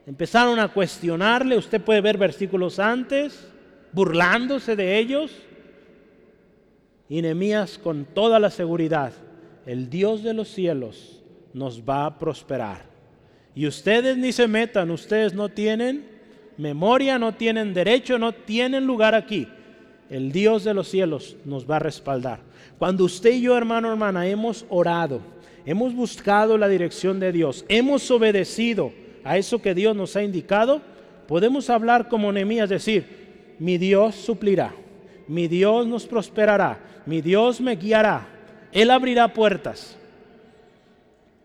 [0.07, 3.51] Empezaron a cuestionarle, usted puede ver versículos antes,
[3.91, 5.37] burlándose de ellos.
[7.09, 9.13] Y Nehemías con toda la seguridad,
[9.67, 12.85] el Dios de los cielos nos va a prosperar.
[13.53, 16.09] Y ustedes ni se metan, ustedes no tienen
[16.57, 19.49] memoria, no tienen derecho, no tienen lugar aquí.
[20.09, 22.43] El Dios de los cielos nos va a respaldar.
[22.79, 25.21] Cuando usted y yo, hermano, hermana, hemos orado,
[25.69, 28.91] hemos buscado la dirección de Dios, hemos obedecido
[29.23, 30.81] a eso que Dios nos ha indicado,
[31.27, 34.75] podemos hablar como Nehemías, decir, mi Dios suplirá,
[35.27, 38.27] mi Dios nos prosperará, mi Dios me guiará,
[38.73, 39.99] Él abrirá puertas.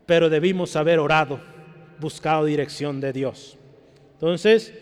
[0.06, 1.42] Pero debimos haber orado
[2.00, 3.58] buscado dirección de Dios.
[4.14, 4.74] Entonces,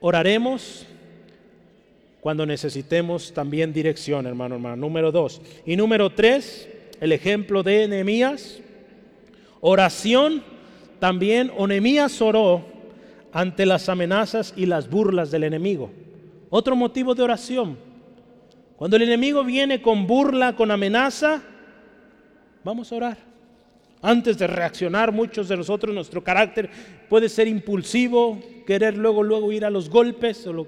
[0.00, 0.86] oraremos
[2.20, 4.74] cuando necesitemos también dirección, hermano, hermano.
[4.74, 5.40] Número dos.
[5.64, 6.68] Y número tres,
[7.00, 8.60] el ejemplo de Nehemías.
[9.60, 10.42] Oración
[10.98, 12.64] también, Nehemías oró
[13.32, 15.90] ante las amenazas y las burlas del enemigo.
[16.48, 17.78] Otro motivo de oración.
[18.76, 21.42] Cuando el enemigo viene con burla, con amenaza,
[22.62, 23.18] vamos a orar.
[24.02, 26.70] Antes de reaccionar, muchos de nosotros, nuestro carácter
[27.08, 30.66] puede ser impulsivo, querer luego, luego ir a los golpes o,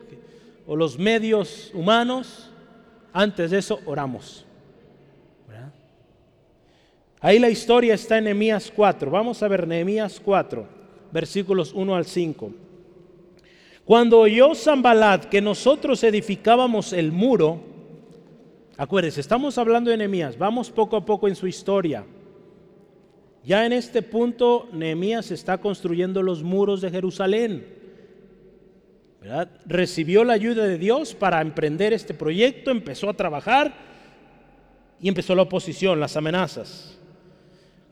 [0.66, 2.50] o los medios humanos.
[3.12, 4.47] Antes de eso, oramos.
[7.20, 9.10] Ahí la historia está en Nehemías 4.
[9.10, 10.66] Vamos a ver Nehemías 4,
[11.10, 12.52] versículos 1 al 5.
[13.84, 17.60] Cuando oyó Zambalat que nosotros edificábamos el muro,
[18.76, 22.04] acuérdense, estamos hablando de Nehemías, vamos poco a poco en su historia.
[23.42, 27.78] Ya en este punto Nehemías está construyendo los muros de Jerusalén.
[29.66, 33.74] Recibió la ayuda de Dios para emprender este proyecto, empezó a trabajar
[35.00, 36.98] y empezó la oposición, las amenazas.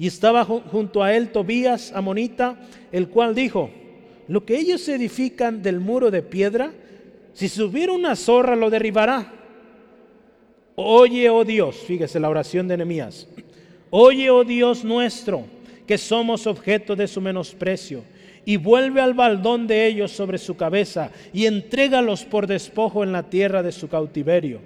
[0.00, 2.56] Y estaba junto a él Tobías, amonita,
[2.90, 3.68] el cual dijo,
[4.28, 6.72] lo que ellos edifican del muro de piedra,
[7.34, 9.30] si subiera una zorra lo derribará.
[10.74, 13.28] Oye, oh Dios, fíjese la oración de Nehemías.
[13.90, 15.44] Oye, oh Dios nuestro,
[15.86, 18.02] que somos objeto de su menosprecio,
[18.46, 23.28] y vuelve al baldón de ellos sobre su cabeza, y entrégalos por despojo en la
[23.28, 24.62] tierra de su cautiverio.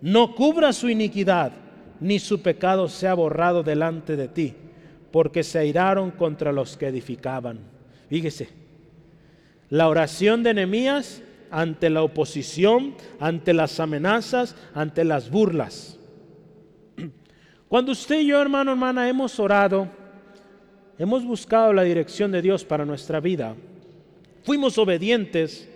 [0.00, 1.65] No cubra su iniquidad,
[2.00, 4.54] ni su pecado sea borrado delante de ti,
[5.10, 7.60] porque se airaron contra los que edificaban.
[8.08, 8.48] Fíjese,
[9.70, 15.98] la oración de Nehemías ante la oposición, ante las amenazas, ante las burlas.
[17.68, 19.88] Cuando usted y yo, hermano, hermana, hemos orado,
[20.98, 23.56] hemos buscado la dirección de Dios para nuestra vida,
[24.44, 25.68] fuimos obedientes,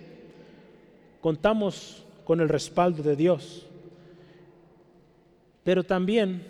[1.19, 3.67] contamos con el respaldo de Dios.
[5.63, 6.43] Pero también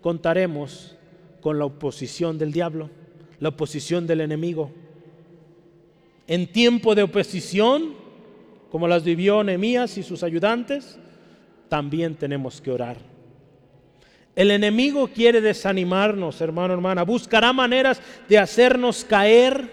[0.00, 0.96] contaremos
[1.40, 2.90] con la oposición del diablo,
[3.40, 4.70] la oposición del enemigo.
[6.26, 7.94] En tiempo de oposición,
[8.70, 10.98] como las vivió Nehemías y sus ayudantes,
[11.68, 12.96] también tenemos que orar.
[14.34, 17.02] El enemigo quiere desanimarnos, hermano, hermana.
[17.02, 19.68] Buscará maneras de hacernos caer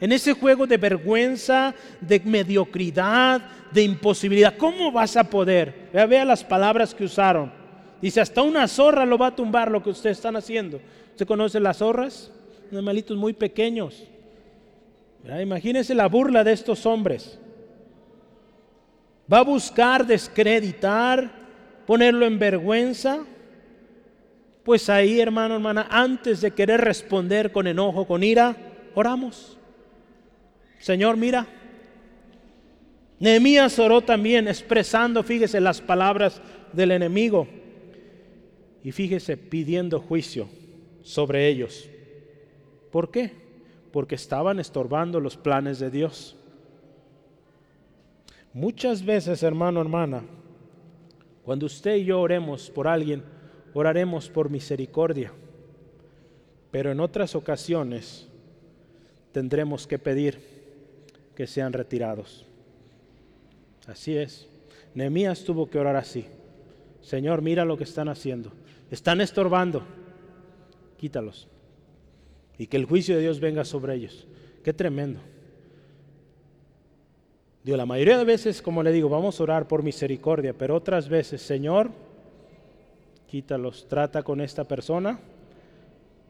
[0.00, 4.56] en ese juego de vergüenza, de mediocridad, de imposibilidad.
[4.56, 5.90] ¿Cómo vas a poder?
[5.92, 7.57] Vea, las palabras que usaron.
[8.00, 10.80] Dice, hasta una zorra lo va a tumbar lo que ustedes están haciendo.
[11.10, 12.30] ¿Usted conoce las zorras?
[12.70, 14.04] Animalitos muy pequeños.
[15.40, 17.38] Imagínense la burla de estos hombres.
[19.30, 21.30] Va a buscar descreditar,
[21.86, 23.24] ponerlo en vergüenza.
[24.62, 28.56] Pues ahí, hermano, hermana, antes de querer responder con enojo, con ira,
[28.94, 29.58] oramos.
[30.78, 31.46] Señor, mira.
[33.18, 36.40] Nehemías oró también expresando, fíjese, las palabras
[36.72, 37.48] del enemigo.
[38.84, 40.48] Y fíjese, pidiendo juicio
[41.02, 41.88] sobre ellos.
[42.90, 43.32] ¿Por qué?
[43.92, 46.36] Porque estaban estorbando los planes de Dios.
[48.52, 50.22] Muchas veces, hermano, hermana,
[51.44, 53.22] cuando usted y yo oremos por alguien,
[53.74, 55.32] oraremos por misericordia.
[56.70, 58.28] Pero en otras ocasiones
[59.32, 60.38] tendremos que pedir
[61.34, 62.44] que sean retirados.
[63.86, 64.48] Así es.
[64.94, 66.26] Nehemías tuvo que orar así.
[67.00, 68.52] Señor, mira lo que están haciendo.
[68.90, 69.82] Están estorbando.
[70.96, 71.48] Quítalos.
[72.58, 74.26] Y que el juicio de Dios venga sobre ellos.
[74.64, 75.20] Qué tremendo.
[77.62, 81.08] Digo, la mayoría de veces, como le digo, vamos a orar por misericordia, pero otras
[81.08, 81.90] veces, Señor,
[83.26, 85.20] quítalos, trata con esta persona.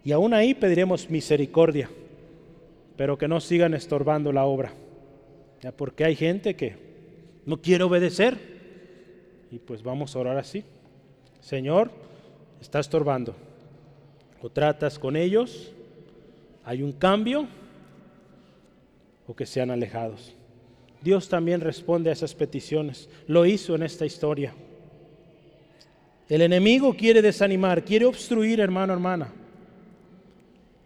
[0.05, 1.89] Y aún ahí pediremos misericordia,
[2.97, 4.73] pero que no sigan estorbando la obra
[5.77, 6.77] porque hay gente que
[7.45, 8.39] no quiere obedecer.
[9.51, 10.65] Y pues vamos a orar así.
[11.41, 11.91] Señor,
[12.61, 13.35] está estorbando.
[14.41, 15.73] O tratas con ellos,
[16.65, 17.47] hay un cambio,
[19.27, 20.35] o que sean alejados.
[21.03, 23.09] Dios también responde a esas peticiones.
[23.27, 24.55] Lo hizo en esta historia.
[26.29, 29.33] El enemigo quiere desanimar, quiere obstruir, hermano, hermana.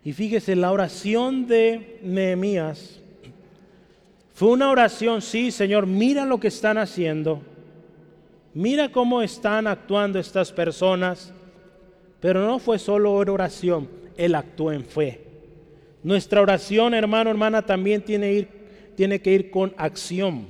[0.04, 3.00] Y fíjese, la oración de Nehemías
[4.34, 7.42] fue una oración, sí, Señor, mira lo que están haciendo.
[8.54, 11.32] Mira cómo están actuando estas personas.
[12.22, 15.20] Pero no fue solo oración, Él actuó en fe.
[16.04, 18.46] Nuestra oración, hermano, hermana, también tiene,
[18.94, 20.46] tiene que ir con acción.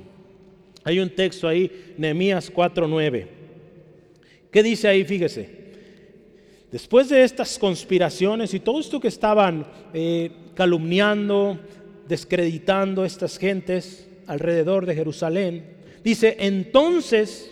[0.83, 3.25] Hay un texto ahí, Nehemías 4:9.
[4.51, 5.03] ¿Qué dice ahí?
[5.03, 5.49] Fíjese.
[6.71, 9.65] Después de estas conspiraciones y todo esto que estaban
[9.95, 11.57] eh, calumniando,
[12.07, 15.65] descreditando estas gentes alrededor de Jerusalén.
[16.03, 17.51] Dice, entonces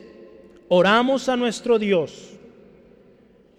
[0.68, 2.32] oramos a nuestro Dios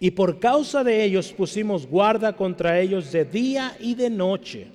[0.03, 4.67] y por causa de ellos pusimos guarda contra ellos de día y de noche.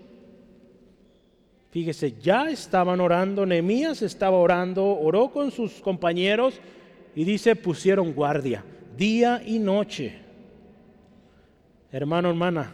[1.71, 6.59] Fíjese, ya estaban orando, Nehemías estaba orando, oró con sus compañeros
[7.15, 8.65] y dice, pusieron guardia
[8.97, 10.15] día y noche.
[11.93, 12.73] Hermano, hermana,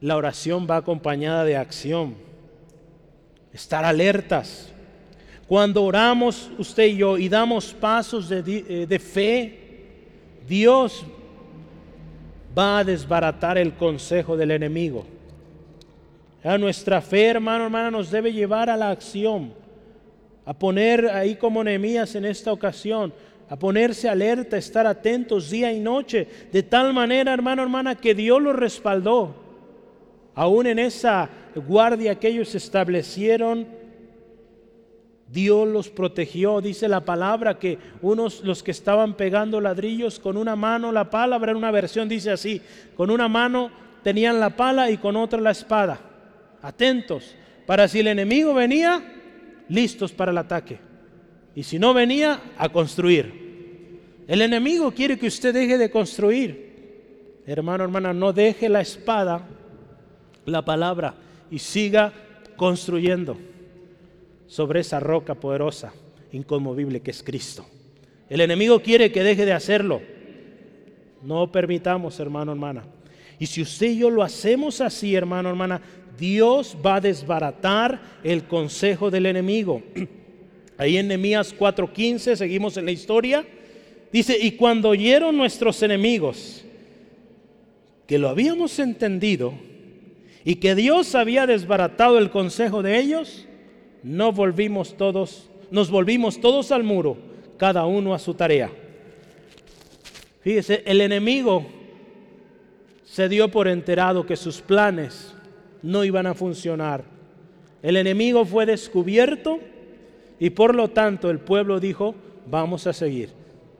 [0.00, 2.14] la oración va acompañada de acción.
[3.52, 4.72] Estar alertas.
[5.46, 9.59] Cuando oramos usted y yo y damos pasos de, eh, fe,
[10.50, 11.04] Dios
[12.58, 15.06] va a desbaratar el consejo del enemigo.
[16.42, 19.52] A nuestra fe, hermano, hermana, nos debe llevar a la acción,
[20.44, 23.14] a poner ahí como Nehemías en esta ocasión,
[23.48, 28.42] a ponerse alerta, estar atentos día y noche, de tal manera, hermano, hermana, que Dios
[28.42, 29.36] lo respaldó.
[30.34, 33.68] Aún en esa guardia que ellos establecieron,
[35.32, 36.60] Dios los protegió.
[36.60, 41.52] Dice la palabra que unos, los que estaban pegando ladrillos con una mano, la palabra
[41.52, 42.60] en una versión dice así,
[42.96, 43.70] con una mano
[44.02, 46.00] tenían la pala y con otra la espada.
[46.62, 49.02] Atentos, para si el enemigo venía,
[49.68, 50.78] listos para el ataque.
[51.54, 53.50] Y si no venía, a construir.
[54.26, 57.40] El enemigo quiere que usted deje de construir.
[57.46, 59.46] Hermano, hermana, no deje la espada
[60.44, 61.14] la palabra
[61.50, 62.12] y siga
[62.56, 63.36] construyendo
[64.50, 65.92] sobre esa roca poderosa,
[66.32, 67.64] inconmovible que es Cristo.
[68.28, 70.02] El enemigo quiere que deje de hacerlo.
[71.22, 72.82] No permitamos, hermano, hermana.
[73.38, 75.80] Y si usted y yo lo hacemos así, hermano, hermana,
[76.18, 79.82] Dios va a desbaratar el consejo del enemigo.
[80.76, 83.46] Ahí en Nehemías 4:15, seguimos en la historia,
[84.12, 86.64] dice, y cuando oyeron nuestros enemigos
[88.08, 89.54] que lo habíamos entendido,
[90.44, 93.46] y que Dios había desbaratado el consejo de ellos,
[94.02, 97.16] no volvimos todos, nos volvimos todos al muro,
[97.56, 98.70] cada uno a su tarea.
[100.40, 101.66] Fíjese, el enemigo
[103.04, 105.34] se dio por enterado que sus planes
[105.82, 107.04] no iban a funcionar.
[107.82, 109.58] El enemigo fue descubierto
[110.38, 112.14] y por lo tanto el pueblo dijo,
[112.46, 113.30] vamos a seguir,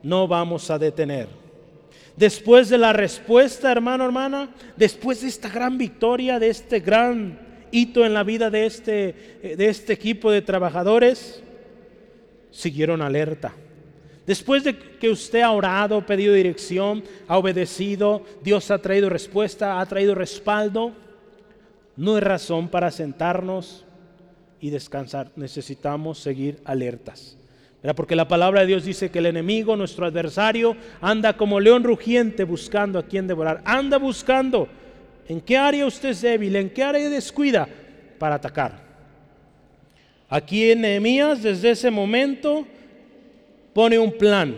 [0.02, 1.28] no vamos a detener.
[2.16, 7.38] Después de la respuesta, hermano, hermana, después de esta gran victoria, de este gran
[7.70, 9.14] hito en la vida de este,
[9.56, 11.42] de este equipo de trabajadores,
[12.50, 13.54] siguieron alerta.
[14.26, 19.86] Después de que usted ha orado, pedido dirección, ha obedecido, Dios ha traído respuesta, ha
[19.86, 20.92] traído respaldo,
[21.96, 23.84] no hay razón para sentarnos
[24.60, 25.30] y descansar.
[25.36, 27.36] Necesitamos seguir alertas.
[27.96, 32.44] Porque la palabra de Dios dice que el enemigo, nuestro adversario, anda como león rugiente
[32.44, 33.62] buscando a quien devorar.
[33.64, 34.68] Anda buscando
[35.30, 37.68] en qué área usted es débil, en qué área descuida
[38.18, 38.82] para atacar.
[40.28, 42.66] Aquí en Nehemías, desde ese momento,
[43.72, 44.56] pone un plan.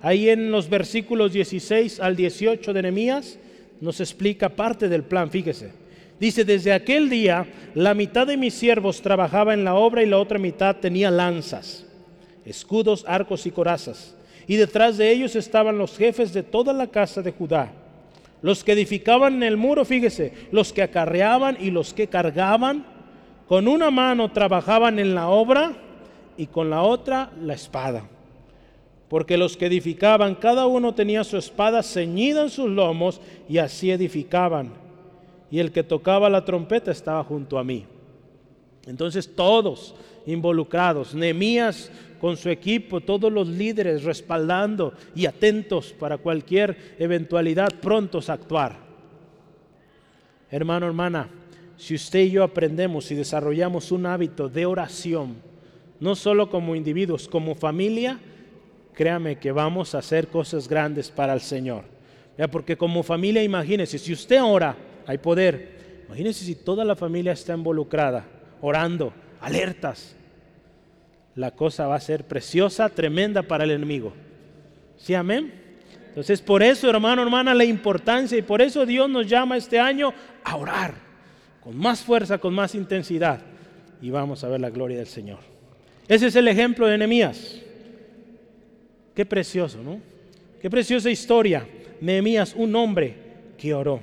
[0.00, 3.38] Ahí en los versículos 16 al 18 de Nehemías
[3.82, 5.72] nos explica parte del plan, fíjese.
[6.18, 10.16] Dice, desde aquel día la mitad de mis siervos trabajaba en la obra y la
[10.16, 11.84] otra mitad tenía lanzas,
[12.46, 14.16] escudos, arcos y corazas.
[14.46, 17.70] Y detrás de ellos estaban los jefes de toda la casa de Judá.
[18.42, 22.84] Los que edificaban en el muro, fíjese, los que acarreaban y los que cargaban,
[23.46, 25.72] con una mano trabajaban en la obra
[26.36, 28.04] y con la otra la espada
[29.08, 33.90] porque los que edificaban, cada uno tenía su espada ceñida en sus lomos y así
[33.90, 34.72] edificaban.
[35.50, 37.86] Y el que tocaba la trompeta estaba junto a mí.
[38.88, 39.94] Entonces todos
[40.26, 48.28] involucrados, Nemías con su equipo, todos los líderes respaldando y atentos para cualquier eventualidad, prontos
[48.28, 48.76] a actuar.
[50.50, 51.28] Hermano, hermana,
[51.76, 55.36] si usted y yo aprendemos y desarrollamos un hábito de oración,
[56.00, 58.18] no solo como individuos, como familia,
[58.94, 61.84] créame que vamos a hacer cosas grandes para el Señor.
[62.50, 64.76] Porque como familia, imagínese, si usted ora,
[65.06, 66.02] hay poder.
[66.06, 68.26] Imagínese si toda la familia está involucrada,
[68.60, 70.16] orando, alertas.
[71.34, 74.12] La cosa va a ser preciosa, tremenda para el enemigo.
[74.96, 75.52] ¿Sí, amén?
[76.08, 80.12] Entonces, por eso, hermano, hermana, la importancia y por eso Dios nos llama este año
[80.42, 80.94] a orar
[81.62, 83.40] con más fuerza, con más intensidad.
[84.00, 85.38] Y vamos a ver la gloria del Señor.
[86.08, 87.60] Ese es el ejemplo de Nehemías.
[89.14, 90.00] Qué precioso, ¿no?
[90.60, 91.68] Qué preciosa historia.
[92.00, 93.14] Nehemías, un hombre
[93.56, 94.00] que oró.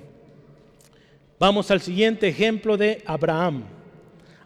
[1.39, 3.63] Vamos al siguiente ejemplo de Abraham.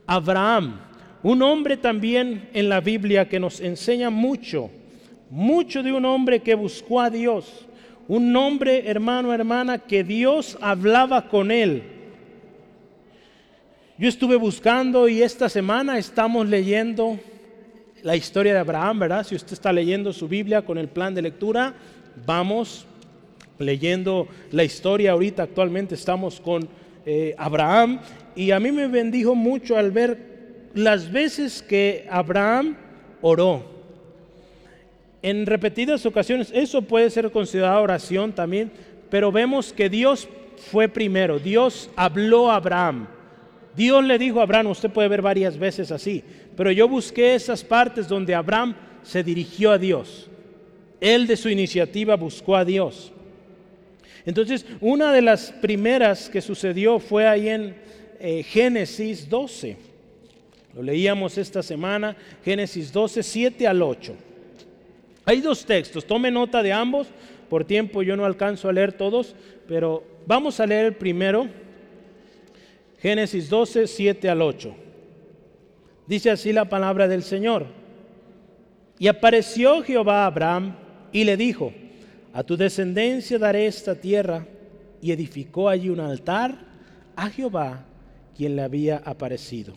[0.10, 0.80] Abraham,
[1.22, 4.72] un hombre también en la Biblia que nos enseña mucho,
[5.30, 7.68] mucho de un hombre que buscó a Dios.
[8.08, 11.84] Un hombre, hermano, hermana, que Dios hablaba con él.
[14.00, 17.20] Yo estuve buscando y esta semana estamos leyendo
[18.02, 19.24] la historia de Abraham, ¿verdad?
[19.24, 21.76] Si usted está leyendo su Biblia con el plan de lectura,
[22.26, 22.88] vamos
[23.60, 25.12] leyendo la historia.
[25.12, 26.68] Ahorita actualmente estamos con
[27.12, 28.00] eh, Abraham
[28.36, 32.78] y a mí me bendijo mucho al ver las veces que Abraham
[33.20, 33.64] oró.
[35.24, 38.72] En repetidas ocasiones, eso puede ser considerado oración también,
[39.10, 40.30] pero vemos que Dios
[40.72, 43.08] fue primero, Dios habló a Abraham.
[43.76, 46.24] Dios le dijo a Abraham, usted puede ver varias veces así,
[46.56, 50.30] pero yo busqué esas partes donde Abraham se dirigió a Dios.
[51.02, 53.12] Él de su iniciativa buscó a Dios.
[54.30, 57.76] Entonces, una de las primeras que sucedió fue ahí en
[58.20, 59.76] eh, Génesis 12.
[60.76, 62.16] Lo leíamos esta semana,
[62.46, 64.14] Génesis 12, 7 al 8.
[65.26, 67.08] Hay dos textos, tome nota de ambos.
[67.50, 69.36] Por tiempo yo no alcanzo a leer todos,
[69.68, 71.48] pero vamos a leer el primero,
[73.00, 74.76] Génesis 12, 7 al 8.
[76.06, 77.66] Dice así la palabra del Señor.
[79.00, 80.76] Y apareció Jehová a Abraham
[81.12, 81.74] y le dijo,
[82.34, 84.46] a tu descendencia daré esta tierra.
[85.02, 86.58] Y edificó allí un altar
[87.16, 87.86] a Jehová,
[88.36, 89.74] quien le había aparecido.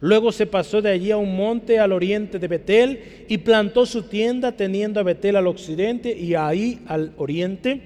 [0.00, 4.04] Luego se pasó de allí a un monte al oriente de Betel y plantó su
[4.04, 7.80] tienda teniendo a Betel al occidente y ahí al oriente.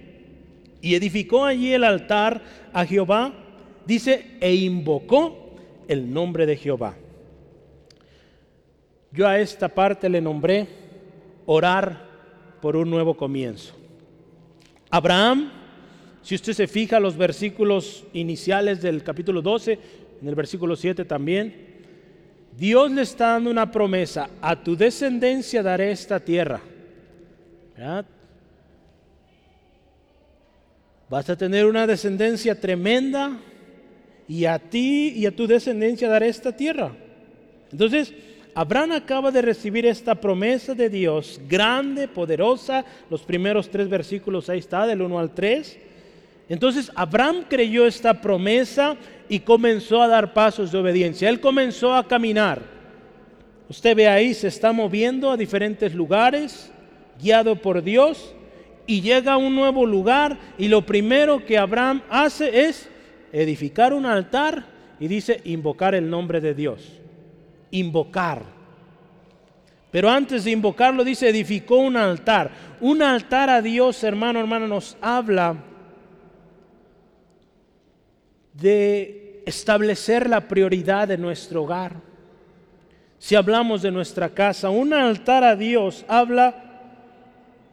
[0.83, 2.43] Y edificó allí el altar
[2.73, 3.33] a Jehová,
[3.87, 5.57] dice, e invocó
[5.89, 6.97] el nombre de Jehová.
[9.13, 10.67] Yo a esta parte le nombré
[11.47, 12.09] orar
[12.61, 13.82] por un nuevo comienzo.
[14.93, 15.51] Abraham,
[16.23, 19.79] si usted se fija los versículos iniciales del capítulo 12,
[20.21, 21.55] en el versículo 7 también,
[22.59, 26.61] Dios le está dando una promesa, a tu descendencia daré esta tierra.
[31.09, 33.39] Vas a tener una descendencia tremenda
[34.29, 36.95] y a ti y a tu descendencia daré esta tierra.
[37.71, 38.13] Entonces,
[38.55, 44.59] Abraham acaba de recibir esta promesa de Dios, grande, poderosa, los primeros tres versículos ahí
[44.59, 45.79] está, del 1 al 3.
[46.51, 48.97] Entonces Abraham creyó esta promesa
[49.29, 51.31] y comenzó a dar pasos de obediencia.
[51.31, 52.61] Él comenzó a caminar.
[53.71, 56.71] Usted ve ahí, se está moviendo a diferentes lugares,
[57.23, 58.35] guiado por Dios,
[58.87, 62.91] y llega a un nuevo lugar y lo primero que Abraham hace es
[63.33, 64.67] edificar un altar
[65.01, 67.02] y dice invocar el nombre de Dios.
[67.73, 68.43] Invocar.
[69.91, 72.51] Pero antes de invocarlo dice edificó un altar.
[72.81, 75.57] Un altar a Dios, hermano, hermano, nos habla
[78.55, 81.97] de establecer la prioridad de nuestro hogar.
[83.19, 86.55] Si hablamos de nuestra casa, un altar a Dios habla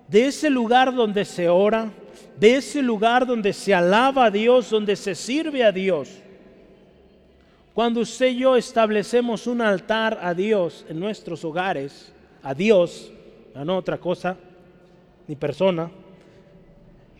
[0.10, 1.89] de ese lugar donde se ora,
[2.38, 6.10] de ese lugar donde se alaba a Dios, donde se sirve a Dios.
[7.74, 12.12] Cuando usted y yo establecemos un altar a Dios en nuestros hogares,
[12.44, 13.12] a Dios,
[13.54, 14.36] a no otra cosa,
[15.28, 15.90] ni persona,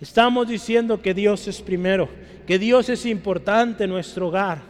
[0.02, 2.10] estamos diciendo que Dios es primero,
[2.48, 4.62] que Dios es importante en nuestro hogar.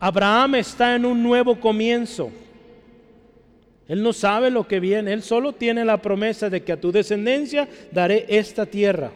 [0.00, 2.30] Abraham está en un nuevo comienzo.
[3.88, 6.90] Él no sabe lo que viene, él solo tiene la promesa de que a tu
[6.90, 9.12] descendencia daré esta tierra.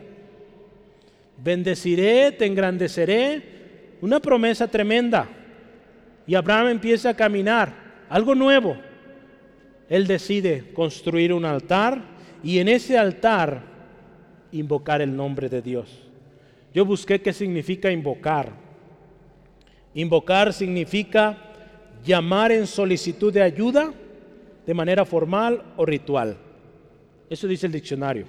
[1.42, 3.42] Bendeciré, te engrandeceré.
[4.00, 5.28] Una promesa tremenda.
[6.30, 7.74] Y Abraham empieza a caminar,
[8.08, 8.76] algo nuevo.
[9.88, 12.04] Él decide construir un altar
[12.40, 13.64] y en ese altar
[14.52, 16.08] invocar el nombre de Dios.
[16.72, 18.52] Yo busqué qué significa invocar.
[19.92, 21.36] Invocar significa
[22.04, 23.92] llamar en solicitud de ayuda
[24.64, 26.36] de manera formal o ritual.
[27.28, 28.26] Eso dice el diccionario.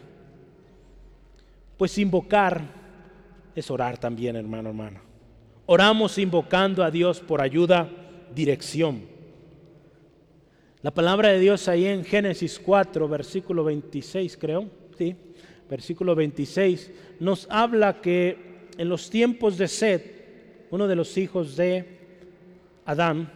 [1.78, 2.64] Pues invocar
[3.54, 5.11] es orar también, hermano, hermano.
[5.66, 7.90] Oramos invocando a Dios por ayuda,
[8.34, 9.04] dirección.
[10.82, 15.16] La palabra de Dios ahí en Génesis 4, versículo 26, creo, sí,
[15.70, 20.02] versículo 26, nos habla que en los tiempos de Sed,
[20.72, 22.00] uno de los hijos de
[22.86, 23.32] Adán,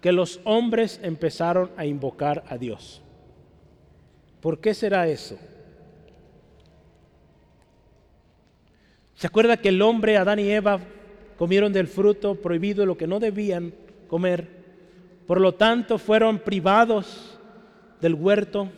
[0.00, 3.02] que los hombres empezaron a invocar a Dios.
[4.40, 5.38] ¿Por qué será eso?
[9.14, 10.80] ¿Se acuerda que el hombre, Adán y Eva,
[11.38, 13.72] comieron del fruto prohibido, lo que no debían
[14.08, 14.48] comer?
[15.26, 17.38] Por lo tanto, fueron privados
[18.00, 18.68] del huerto,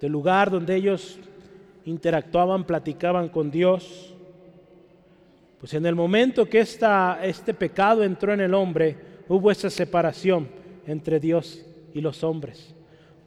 [0.00, 1.18] del lugar donde ellos
[1.84, 4.14] interactuaban, platicaban con Dios.
[5.58, 8.96] Pues en el momento que esta, este pecado entró en el hombre,
[9.28, 10.48] hubo esa separación
[10.86, 12.74] entre Dios y los hombres.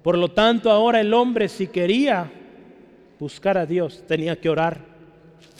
[0.01, 2.31] Por lo tanto, ahora el hombre si quería
[3.19, 4.79] buscar a Dios, tenía que orar,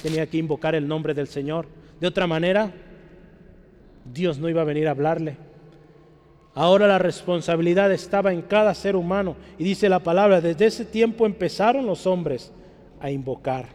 [0.01, 1.67] tenía que invocar el nombre del Señor.
[1.99, 2.71] De otra manera,
[4.05, 5.37] Dios no iba a venir a hablarle.
[6.55, 9.35] Ahora la responsabilidad estaba en cada ser humano.
[9.57, 12.51] Y dice la palabra, desde ese tiempo empezaron los hombres
[12.99, 13.69] a invocar.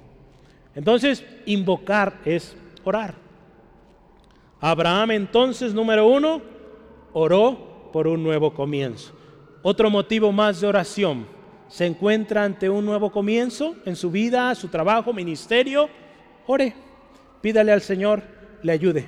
[0.74, 3.14] Entonces, invocar es orar.
[4.60, 6.40] Abraham entonces, número uno,
[7.12, 9.12] oró por un nuevo comienzo.
[9.62, 11.26] Otro motivo más de oración.
[11.68, 15.88] Se encuentra ante un nuevo comienzo en su vida, su trabajo, ministerio.
[16.46, 16.74] Ore,
[17.40, 18.22] pídale al Señor,
[18.62, 19.06] le ayude.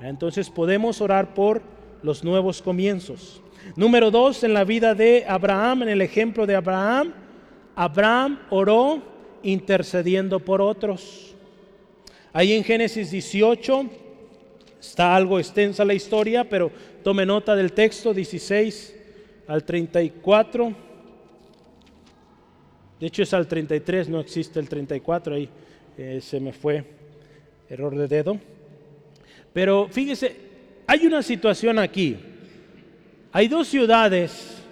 [0.00, 1.62] Entonces podemos orar por
[2.02, 3.42] los nuevos comienzos.
[3.76, 7.12] Número dos, en la vida de Abraham, en el ejemplo de Abraham,
[7.74, 9.02] Abraham oró
[9.42, 11.34] intercediendo por otros.
[12.32, 13.86] Ahí en Génesis 18
[14.80, 16.70] está algo extensa la historia, pero
[17.02, 18.94] Tome nota del texto 16
[19.46, 20.74] al 34.
[23.00, 25.48] De hecho es al 33, no existe el 34, ahí
[25.96, 26.97] eh, se me fue
[27.68, 28.38] error de dedo.
[29.52, 30.36] Pero fíjese,
[30.86, 32.16] hay una situación aquí.
[33.32, 34.62] Hay dos ciudades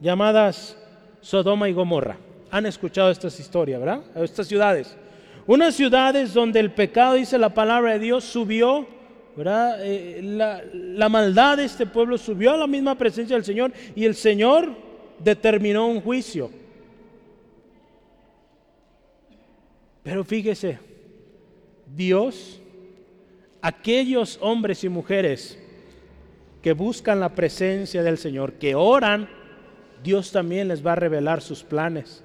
[0.00, 0.76] llamadas
[1.20, 2.16] Sodoma y Gomorra.
[2.50, 4.02] Han escuchado estas historias, ¿verdad?
[4.16, 4.96] Estas ciudades.
[5.46, 8.86] Unas ciudades donde el pecado, dice la palabra de Dios, subió
[9.36, 14.04] eh, la, la maldad de este pueblo subió a la misma presencia del Señor y
[14.04, 14.74] el Señor
[15.18, 16.50] determinó un juicio.
[20.02, 20.78] Pero fíjese,
[21.94, 22.60] Dios,
[23.62, 25.58] aquellos hombres y mujeres
[26.62, 29.28] que buscan la presencia del Señor, que oran,
[30.02, 32.22] Dios también les va a revelar sus planes.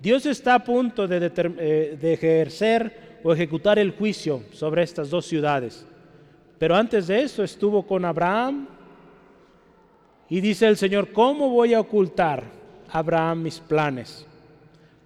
[0.00, 5.86] Dios está a punto de, eh, ejercer o ejecutar el juicio sobre estas dos ciudades.
[6.58, 8.66] Pero antes de eso estuvo con Abraham
[10.28, 12.42] y dice el Señor, ¿cómo voy a ocultar
[12.88, 14.26] a Abraham mis planes?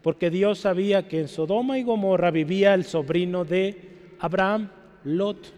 [0.07, 4.71] Porque Dios sabía que en Sodoma y Gomorra vivía el sobrino de Abraham,
[5.03, 5.53] Lot.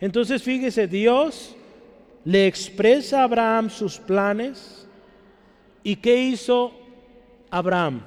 [0.00, 1.54] Entonces fíjese, Dios
[2.24, 4.84] le expresa a Abraham sus planes.
[5.84, 6.72] ¿Y qué hizo
[7.50, 8.02] Abraham?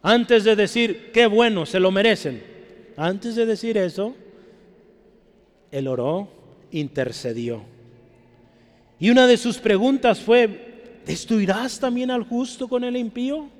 [0.00, 2.44] Antes de decir, qué bueno, se lo merecen.
[2.96, 4.14] Antes de decir eso,
[5.72, 6.28] él oró,
[6.70, 7.64] intercedió.
[9.00, 13.55] Y una de sus preguntas fue, ¿destruirás también al justo con el impío?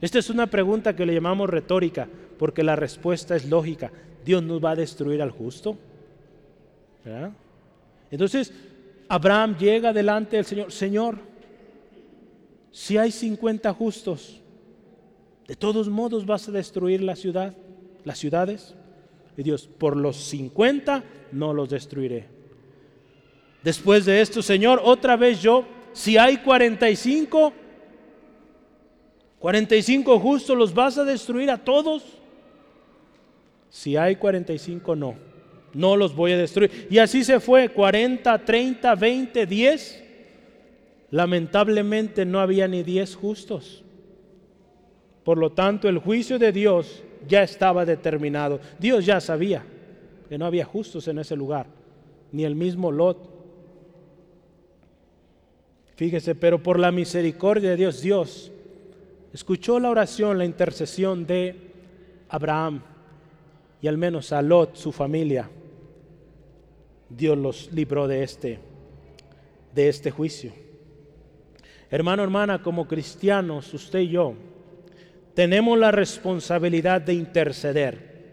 [0.00, 3.90] Esta es una pregunta que le llamamos retórica, porque la respuesta es lógica.
[4.24, 5.76] Dios nos va a destruir al justo.
[8.10, 8.52] Entonces,
[9.08, 11.18] Abraham llega delante del Señor, Señor,
[12.72, 14.40] si hay 50 justos,
[15.46, 17.54] de todos modos vas a destruir la ciudad,
[18.04, 18.74] las ciudades.
[19.36, 22.26] Y Dios, por los 50 no los destruiré.
[23.62, 27.52] Después de esto, Señor, otra vez yo, si hay 45,
[29.46, 32.02] 45 justos, ¿los vas a destruir a todos?
[33.70, 35.14] Si hay 45, no.
[35.72, 36.88] No los voy a destruir.
[36.90, 40.04] Y así se fue, 40, 30, 20, 10.
[41.12, 43.84] Lamentablemente no había ni 10 justos.
[45.22, 48.58] Por lo tanto, el juicio de Dios ya estaba determinado.
[48.80, 49.64] Dios ya sabía
[50.28, 51.68] que no había justos en ese lugar,
[52.32, 53.30] ni el mismo Lot.
[55.94, 58.50] Fíjese, pero por la misericordia de Dios, Dios
[59.36, 61.54] escuchó la oración, la intercesión de
[62.30, 62.80] Abraham
[63.82, 65.50] y al menos a Lot, su familia.
[67.10, 68.58] Dios los libró de este,
[69.74, 70.54] de este juicio.
[71.90, 74.32] Hermano, hermana, como cristianos, usted y yo,
[75.34, 78.32] tenemos la responsabilidad de interceder,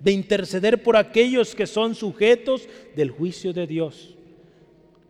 [0.00, 4.16] de interceder por aquellos que son sujetos del juicio de Dios.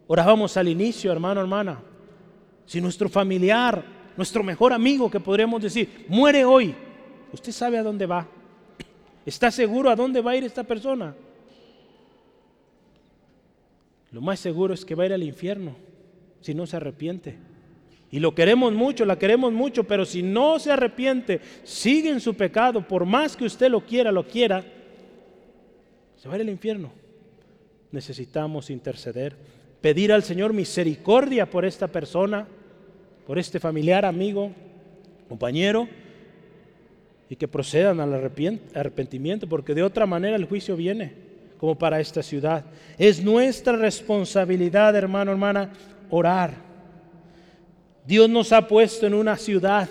[0.09, 1.83] Orábamos al inicio, hermano, hermana,
[2.66, 6.74] si nuestro familiar, nuestro mejor amigo que podríamos decir, muere hoy,
[7.32, 8.26] usted sabe a dónde va.
[9.24, 11.14] ¿Está seguro a dónde va a ir esta persona?
[14.10, 15.74] Lo más seguro es que va a ir al infierno
[16.40, 17.36] si no se arrepiente.
[18.10, 22.34] Y lo queremos mucho, la queremos mucho, pero si no se arrepiente, sigue en su
[22.34, 24.62] pecado, por más que usted lo quiera, lo quiera,
[26.16, 26.92] se va a ir al infierno.
[27.90, 29.34] Necesitamos interceder,
[29.80, 32.46] pedir al Señor misericordia por esta persona,
[33.26, 34.50] por este familiar, amigo,
[35.28, 35.88] compañero,
[37.28, 38.12] y que procedan al
[38.74, 41.14] arrepentimiento, porque de otra manera el juicio viene,
[41.58, 42.64] como para esta ciudad.
[42.98, 45.72] Es nuestra responsabilidad, hermano, hermana,
[46.10, 46.52] orar.
[48.06, 49.88] Dios nos ha puesto en una ciudad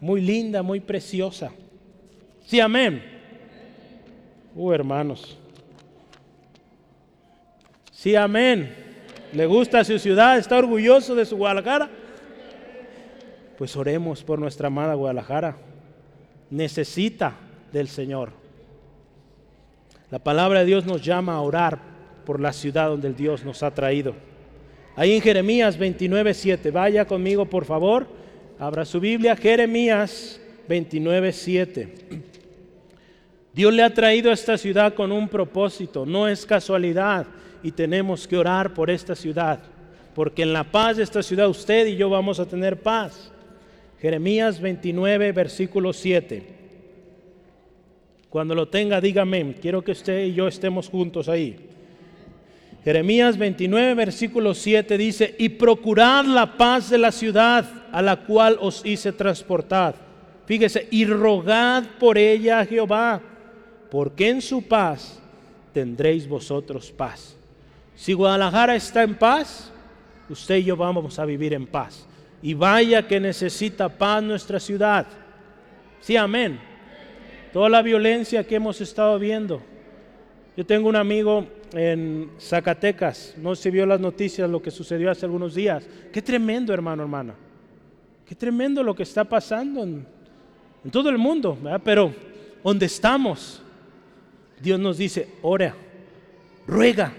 [0.00, 1.52] muy linda, muy preciosa.
[2.46, 3.02] Sí, amén.
[4.54, 5.36] Uh, hermanos.
[7.92, 8.74] Sí, amén.
[9.32, 10.38] ¿Le gusta su ciudad?
[10.38, 11.90] ¿Está orgulloso de su Guadalajara?
[13.58, 15.56] Pues oremos por nuestra amada Guadalajara
[16.48, 17.34] necesita
[17.72, 18.30] del Señor.
[20.12, 21.80] La palabra de Dios nos llama a orar
[22.24, 24.14] por la ciudad donde el Dios nos ha traído.
[24.94, 26.70] Ahí en Jeremías 29, 7.
[26.70, 28.06] Vaya conmigo, por favor.
[28.60, 31.94] Abra su Biblia, Jeremías 29, 7.
[33.52, 37.26] Dios le ha traído a esta ciudad con un propósito, no es casualidad
[37.62, 39.58] y tenemos que orar por esta ciudad,
[40.14, 43.32] porque en la paz de esta ciudad usted y yo vamos a tener paz.
[44.00, 46.42] Jeremías 29, versículo 7.
[48.30, 49.54] Cuando lo tenga, dígame.
[49.60, 51.56] Quiero que usted y yo estemos juntos ahí.
[52.84, 58.56] Jeremías 29, versículo 7 dice, y procurad la paz de la ciudad a la cual
[58.60, 59.94] os hice transportar.
[60.46, 63.20] Fíjese, y rogad por ella a Jehová,
[63.90, 65.20] porque en su paz
[65.74, 67.36] tendréis vosotros paz.
[67.94, 69.70] Si Guadalajara está en paz,
[70.30, 72.07] usted y yo vamos a vivir en paz.
[72.42, 75.06] Y vaya que necesita paz nuestra ciudad.
[76.00, 76.60] Sí, amén.
[77.52, 79.60] Toda la violencia que hemos estado viendo.
[80.56, 85.26] Yo tengo un amigo en Zacatecas, no se vio las noticias lo que sucedió hace
[85.26, 85.86] algunos días.
[86.12, 87.34] Qué tremendo, hermano, hermana.
[88.26, 90.06] Qué tremendo lo que está pasando en,
[90.90, 92.12] todo el mundo, pero
[92.62, 93.62] donde estamos,
[94.60, 95.74] Dios nos dice, ora,
[96.66, 97.12] ruega,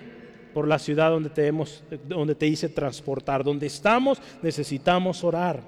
[0.53, 3.43] por la ciudad donde te, hemos, donde te hice transportar.
[3.43, 5.61] Donde estamos necesitamos orar.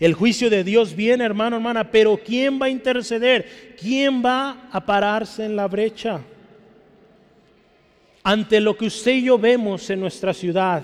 [0.00, 3.74] El juicio de Dios viene, hermano, hermana, pero ¿quién va a interceder?
[3.80, 6.20] ¿Quién va a pararse en la brecha?
[8.22, 10.82] Ante lo que usted y yo vemos en nuestra ciudad,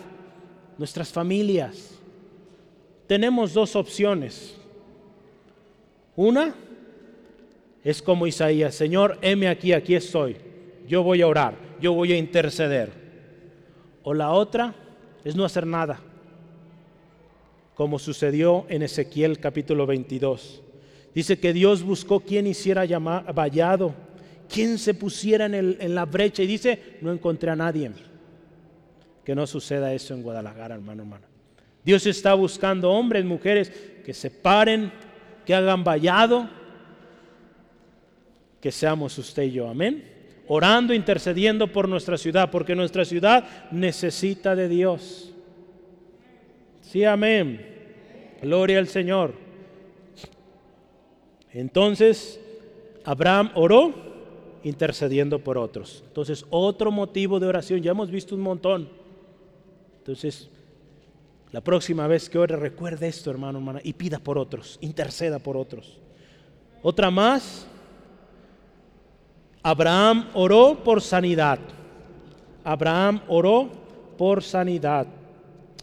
[0.78, 1.98] nuestras familias,
[3.06, 4.56] tenemos dos opciones.
[6.14, 6.54] Una
[7.82, 10.36] es como Isaías, Señor, heme aquí, aquí estoy,
[10.86, 12.92] yo voy a orar yo voy a interceder.
[14.02, 14.74] O la otra
[15.24, 16.00] es no hacer nada,
[17.74, 20.62] como sucedió en Ezequiel capítulo 22.
[21.14, 23.94] Dice que Dios buscó quien hiciera llamar, vallado,
[24.48, 27.90] quien se pusiera en, en la brecha y dice, no encontré a nadie.
[29.24, 31.26] Que no suceda eso en Guadalajara, hermano, hermano.
[31.84, 33.70] Dios está buscando hombres, mujeres
[34.04, 34.92] que se paren
[35.44, 36.48] que hagan vallado,
[38.60, 39.68] que seamos usted y yo.
[39.68, 40.19] Amén.
[40.52, 45.32] Orando, intercediendo por nuestra ciudad, porque nuestra ciudad necesita de Dios.
[46.80, 47.64] Sí, amén.
[48.42, 49.34] Gloria al Señor.
[51.52, 52.40] Entonces,
[53.04, 53.94] Abraham oró
[54.64, 56.02] intercediendo por otros.
[56.08, 58.88] Entonces, otro motivo de oración, ya hemos visto un montón.
[59.98, 60.50] Entonces,
[61.52, 65.56] la próxima vez que ore, recuerde esto, hermano, hermana, y pida por otros, interceda por
[65.56, 66.00] otros.
[66.82, 67.68] Otra más,
[69.62, 71.58] Abraham oró por sanidad.
[72.64, 73.70] Abraham oró
[74.16, 75.06] por sanidad.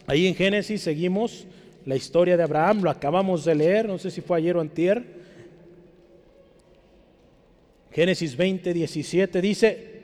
[0.06, 1.46] Ahí en Génesis seguimos
[1.84, 5.18] la historia de Abraham, lo acabamos de leer, no sé si fue ayer o antier.
[7.90, 10.02] Génesis 20, 17 dice,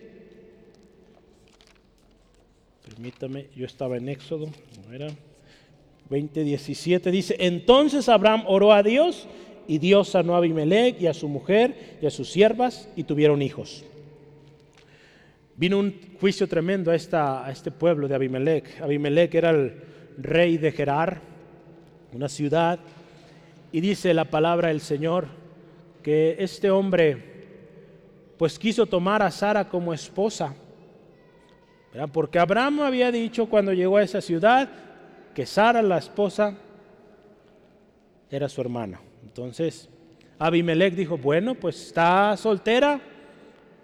[2.89, 4.49] permítame, yo estaba en Éxodo,
[4.87, 5.09] no era.
[6.11, 9.27] 20, 17 dice, entonces Abraham oró a Dios
[9.67, 13.43] y Dios sanó a Abimelech y a su mujer y a sus siervas y tuvieron
[13.43, 13.85] hijos.
[15.57, 18.81] Vino un juicio tremendo a, esta, a este pueblo de Abimelech.
[18.81, 19.83] Abimelech era el
[20.19, 21.21] rey de Gerar,
[22.13, 22.81] una ciudad,
[23.73, 25.27] y dice la palabra del Señor
[26.03, 27.35] que este hombre
[28.37, 30.55] pues quiso tomar a Sara como esposa.
[32.13, 34.69] Porque Abraham había dicho cuando llegó a esa ciudad
[35.35, 36.57] que Sara, la esposa,
[38.31, 39.01] era su hermana.
[39.25, 39.89] Entonces,
[40.39, 43.01] Abimelech dijo, bueno, pues está soltera,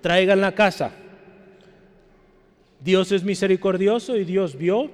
[0.01, 0.93] traigan la casa.
[2.80, 4.91] Dios es misericordioso y Dios vio,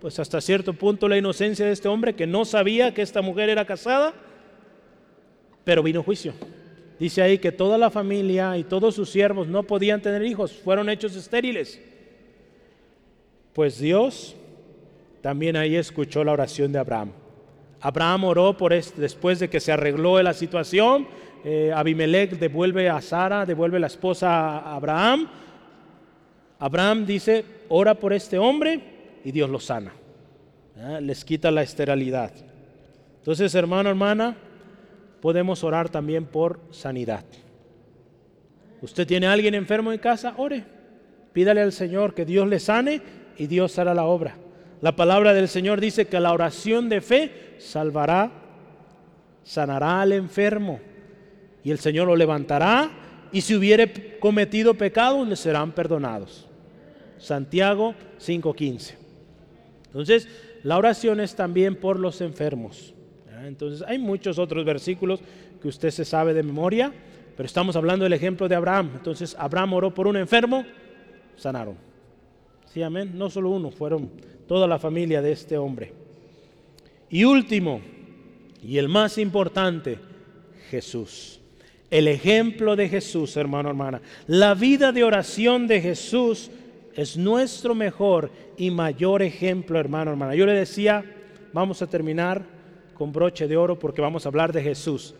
[0.00, 3.48] pues hasta cierto punto, la inocencia de este hombre que no sabía que esta mujer
[3.48, 4.12] era casada,
[5.64, 6.34] pero vino juicio.
[6.98, 10.88] Dice ahí que toda la familia y todos sus siervos no podían tener hijos, fueron
[10.88, 11.80] hechos estériles.
[13.52, 14.36] Pues Dios
[15.22, 17.12] también ahí escuchó la oración de Abraham.
[17.84, 21.06] Abraham oró por este, después de que se arregló la situación.
[21.44, 25.28] Eh, Abimelech devuelve a Sara, devuelve la esposa a Abraham.
[26.58, 28.80] Abraham dice, ora por este hombre
[29.22, 29.92] y Dios lo sana.
[31.02, 32.32] Les quita la esterilidad.
[33.18, 34.34] Entonces, hermano, hermana,
[35.20, 37.26] podemos orar también por sanidad.
[38.80, 40.64] Usted tiene a alguien enfermo en casa, ore.
[41.34, 43.02] Pídale al Señor que Dios le sane
[43.36, 44.38] y Dios hará la obra.
[44.84, 48.30] La palabra del Señor dice que la oración de fe salvará,
[49.42, 50.78] sanará al enfermo
[51.62, 52.90] y el Señor lo levantará
[53.32, 56.46] y si hubiere cometido pecados le serán perdonados.
[57.16, 58.96] Santiago 5:15.
[59.86, 60.28] Entonces,
[60.62, 62.92] la oración es también por los enfermos.
[63.42, 65.20] Entonces, hay muchos otros versículos
[65.62, 66.92] que usted se sabe de memoria,
[67.38, 68.90] pero estamos hablando del ejemplo de Abraham.
[68.96, 70.62] Entonces, Abraham oró por un enfermo,
[71.36, 71.78] sanaron.
[72.66, 73.12] Sí, amén.
[73.14, 74.10] No solo uno, fueron
[74.46, 75.92] toda la familia de este hombre.
[77.10, 77.80] Y último,
[78.62, 79.98] y el más importante,
[80.70, 81.40] Jesús.
[81.90, 84.00] El ejemplo de Jesús, hermano, hermana.
[84.26, 86.50] La vida de oración de Jesús
[86.94, 90.34] es nuestro mejor y mayor ejemplo, hermano, hermana.
[90.34, 91.04] Yo le decía,
[91.52, 92.44] vamos a terminar
[92.94, 95.14] con broche de oro porque vamos a hablar de Jesús.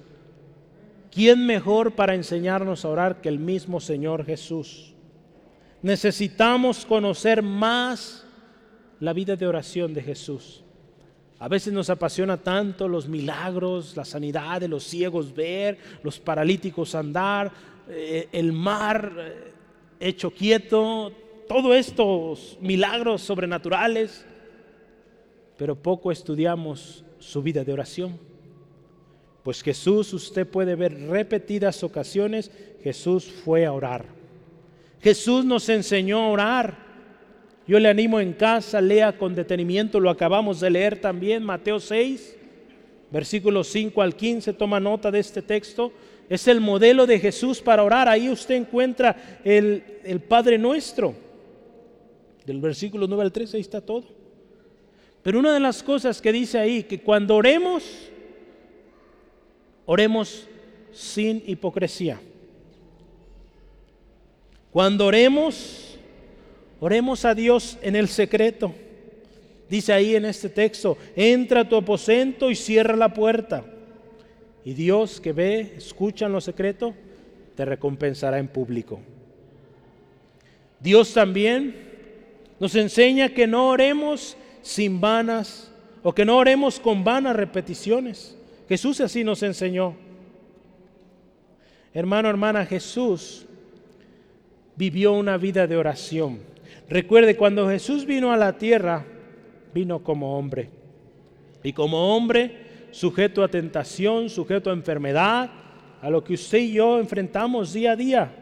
[1.13, 4.95] ¿Quién mejor para enseñarnos a orar que el mismo Señor Jesús?
[5.83, 8.24] Necesitamos conocer más
[9.05, 10.63] la vida de oración de Jesús.
[11.39, 16.95] A veces nos apasiona tanto los milagros, la sanidad de los ciegos ver, los paralíticos
[16.95, 17.53] andar,
[17.89, 19.53] eh, el mar eh,
[20.01, 21.13] hecho quieto,
[21.47, 24.25] todos estos milagros sobrenaturales,
[25.59, 28.19] pero poco estudiamos su vida de oración.
[29.43, 32.51] Pues Jesús, usted puede ver repetidas ocasiones,
[32.83, 34.07] Jesús fue a orar.
[35.03, 36.84] Jesús nos enseñó a orar.
[37.67, 42.37] Yo le animo en casa, lea con detenimiento, lo acabamos de leer también, Mateo 6,
[43.11, 45.93] versículos 5 al 15, toma nota de este texto.
[46.29, 48.09] Es el modelo de Jesús para orar.
[48.09, 51.15] Ahí usted encuentra el, el Padre Nuestro.
[52.45, 54.05] Del versículo 9 al 13, ahí está todo.
[55.23, 57.83] Pero una de las cosas que dice ahí, que cuando oremos,
[59.87, 60.47] oremos
[60.93, 62.21] sin hipocresía.
[64.71, 65.94] Cuando oremos,
[66.85, 68.75] Oremos a Dios en el secreto.
[69.71, 73.65] Dice ahí en este texto, entra a tu aposento y cierra la puerta.
[74.67, 76.93] Y Dios que ve, escucha en lo secreto,
[77.57, 79.01] te recompensará en público.
[80.79, 81.75] Dios también
[82.61, 85.73] nos enseña que no oremos sin vanas
[86.03, 88.37] o que no oremos con vanas repeticiones.
[88.69, 89.97] Jesús así nos enseñó.
[91.95, 93.47] Hermano, hermana, Jesús
[94.77, 96.53] vivió una vida de oración.
[96.89, 99.05] Recuerde, cuando Jesús vino a la tierra,
[99.73, 100.71] vino como hombre.
[101.63, 105.51] Y como hombre sujeto a tentación, sujeto a enfermedad,
[106.01, 108.35] a lo que usted y yo enfrentamos día a día.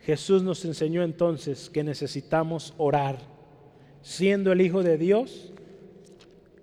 [0.00, 3.18] Jesús nos enseñó entonces que necesitamos orar.
[4.02, 5.52] Siendo el Hijo de Dios,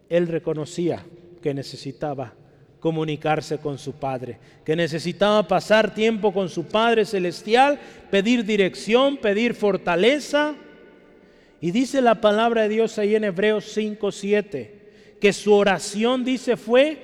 [0.09, 1.05] Él reconocía
[1.41, 2.33] que necesitaba
[2.79, 9.53] comunicarse con su Padre, que necesitaba pasar tiempo con su Padre Celestial, pedir dirección, pedir
[9.53, 10.55] fortaleza.
[11.61, 16.55] Y dice la palabra de Dios ahí en Hebreos 5, 7, que su oración, dice,
[16.55, 17.01] fue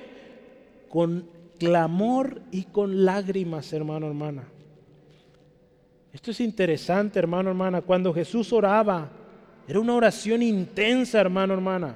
[0.88, 4.44] con clamor y con lágrimas, hermano, hermana.
[6.12, 7.82] Esto es interesante, hermano, hermana.
[7.82, 9.10] Cuando Jesús oraba,
[9.68, 11.94] era una oración intensa, hermano, hermana.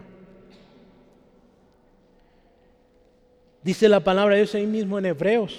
[3.63, 5.59] Dice la palabra de Dios ahí mismo en Hebreos,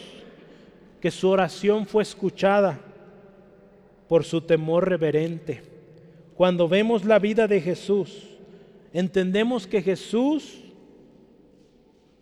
[1.00, 2.80] que su oración fue escuchada
[4.08, 5.62] por su temor reverente.
[6.36, 8.28] Cuando vemos la vida de Jesús,
[8.92, 10.64] entendemos que Jesús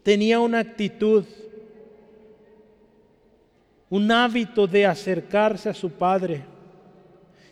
[0.04, 1.24] tenía una actitud,
[3.90, 6.44] un hábito de acercarse a su Padre.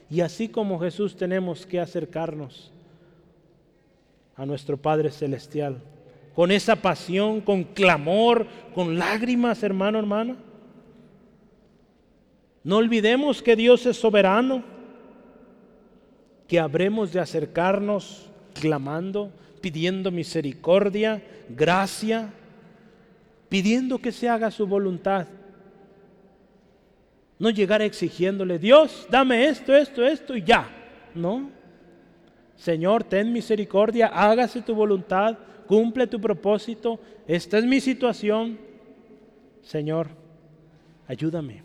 [0.10, 2.72] Y así como Jesús tenemos que acercarnos
[4.36, 5.82] a nuestro Padre Celestial
[6.38, 10.36] con esa pasión, con clamor, con lágrimas, hermano, hermana.
[12.64, 14.64] No olvidemos que Dios es soberano,
[16.48, 19.32] que habremos de acercarnos clamando,
[19.62, 22.32] pidiendo misericordia, gracia,
[23.50, 25.26] pidiendo que se haga su voluntad.
[27.40, 30.70] No llegar exigiéndole, Dios, dame esto, esto, esto y ya.
[31.16, 31.50] No.
[32.58, 35.36] Señor, ten misericordia, hágase tu voluntad,
[35.68, 38.58] cumple tu propósito, esta es mi situación.
[39.62, 40.08] Señor,
[41.08, 41.64] ayúdame.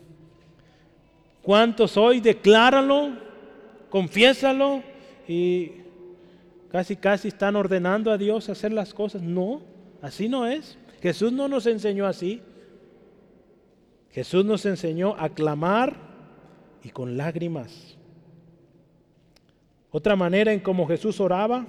[1.41, 2.19] ¿Cuánto soy?
[2.19, 3.17] Decláralo,
[3.89, 4.83] confiésalo
[5.27, 5.71] y
[6.69, 9.21] casi casi están ordenando a Dios hacer las cosas.
[9.21, 9.61] No,
[10.01, 10.77] así no es.
[11.01, 12.41] Jesús no nos enseñó así.
[14.11, 15.95] Jesús nos enseñó a clamar
[16.83, 17.97] y con lágrimas.
[19.91, 21.65] Otra manera en cómo Jesús oraba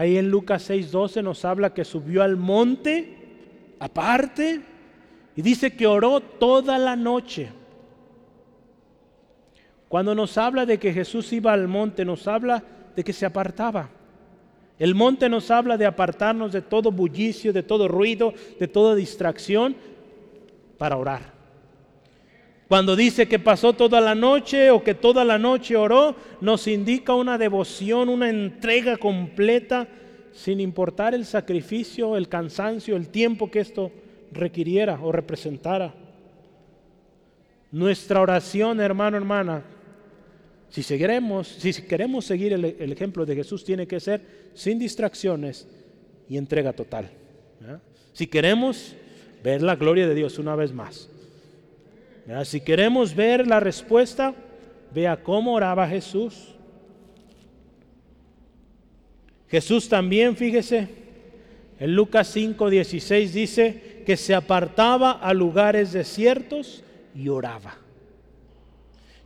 [0.00, 3.18] Ahí en Lucas 6:12 nos habla que subió al monte
[3.78, 4.62] aparte
[5.36, 7.50] y dice que oró toda la noche.
[9.90, 12.64] Cuando nos habla de que Jesús iba al monte, nos habla
[12.96, 13.90] de que se apartaba.
[14.78, 19.76] El monte nos habla de apartarnos de todo bullicio, de todo ruido, de toda distracción
[20.78, 21.39] para orar.
[22.70, 27.16] Cuando dice que pasó toda la noche o que toda la noche oró, nos indica
[27.16, 29.88] una devoción, una entrega completa,
[30.32, 33.90] sin importar el sacrificio, el cansancio, el tiempo que esto
[34.30, 35.92] requiriera o representara.
[37.72, 39.64] Nuestra oración, hermano, hermana,
[40.68, 45.66] si, seguiremos, si queremos seguir el, ejemplo de Jesús, tiene que ser sin distracciones
[46.28, 47.10] y entrega total.
[48.12, 48.94] Si queremos
[49.42, 51.09] ver la gloria de Dios una vez más.
[52.44, 54.34] Si queremos ver la respuesta,
[54.94, 56.54] vea cómo oraba Jesús.
[59.48, 60.88] Jesús también, fíjese,
[61.80, 67.78] en Lucas 5, 16 dice que se apartaba a lugares desiertos y oraba.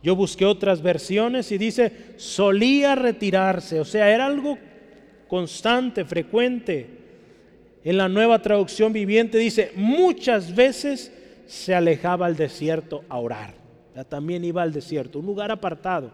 [0.01, 4.57] Yo busqué otras versiones y dice, solía retirarse, o sea, era algo
[5.27, 6.87] constante, frecuente.
[7.83, 11.11] En la nueva traducción viviente dice, muchas veces
[11.45, 13.53] se alejaba al desierto a orar.
[14.09, 16.11] también iba al desierto, un lugar apartado.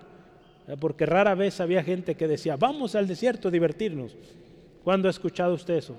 [0.80, 4.16] Porque rara vez había gente que decía, vamos al desierto a divertirnos.
[4.84, 5.96] ¿Cuándo ha escuchado usted eso?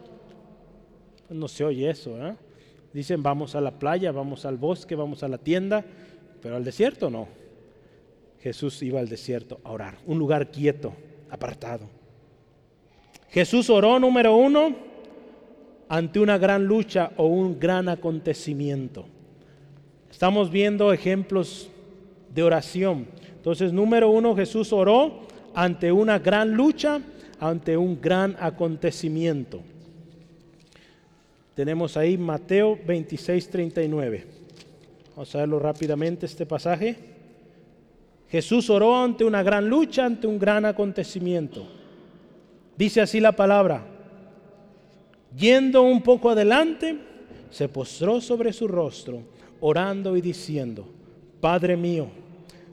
[1.29, 2.17] Pues no se oye eso.
[2.25, 2.35] ¿eh?
[2.93, 5.85] Dicen, vamos a la playa, vamos al bosque, vamos a la tienda,
[6.41, 7.29] pero al desierto no.
[8.41, 10.93] Jesús iba al desierto a orar, un lugar quieto,
[11.31, 11.89] apartado.
[13.29, 14.75] Jesús oró, número uno,
[15.89, 19.07] ante una gran lucha o un gran acontecimiento.
[20.13, 21.69] Estamos viendo ejemplos
[22.33, 23.07] de oración.
[23.35, 25.21] Entonces, número uno, Jesús oró
[25.55, 27.01] ante una gran lucha,
[27.41, 29.63] ante un gran acontecimiento.
[31.55, 34.27] Tenemos ahí Mateo 26, 39.
[35.17, 36.95] Vamos a verlo rápidamente este pasaje.
[38.31, 41.67] Jesús oró ante una gran lucha, ante un gran acontecimiento.
[42.77, 43.83] Dice así la palabra.
[45.37, 46.99] Yendo un poco adelante,
[47.51, 49.32] se postró sobre su rostro
[49.65, 50.85] orando y diciendo,
[51.41, 52.09] Padre mío,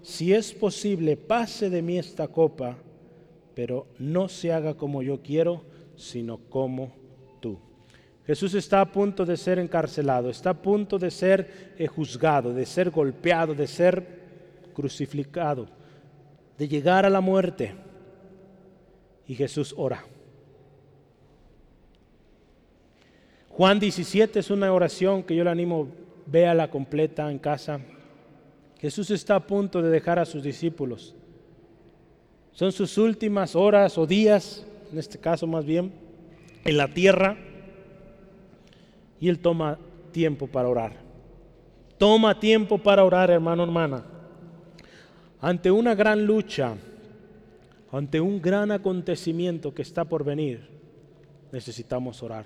[0.01, 2.77] si es posible, pase de mí esta copa,
[3.53, 5.61] pero no se haga como yo quiero,
[5.95, 6.91] sino como
[7.39, 7.59] tú.
[8.25, 12.65] Jesús está a punto de ser encarcelado, está a punto de ser eh, juzgado, de
[12.65, 14.19] ser golpeado, de ser
[14.73, 15.67] crucificado,
[16.57, 17.75] de llegar a la muerte.
[19.27, 20.03] Y Jesús ora.
[23.49, 25.89] Juan 17 es una oración que yo le animo,
[26.29, 27.79] véala completa en casa.
[28.79, 31.15] Jesús está a punto de dejar a sus discípulos.
[32.51, 35.91] Son sus últimas horas o días, en este caso más bien,
[36.65, 37.37] en la tierra.
[39.19, 39.77] Y Él toma
[40.11, 40.93] tiempo para orar.
[41.97, 44.05] Toma tiempo para orar, hermano, hermana.
[45.41, 46.75] Ante una gran lucha,
[47.91, 50.67] ante un gran acontecimiento que está por venir,
[51.51, 52.45] necesitamos orar.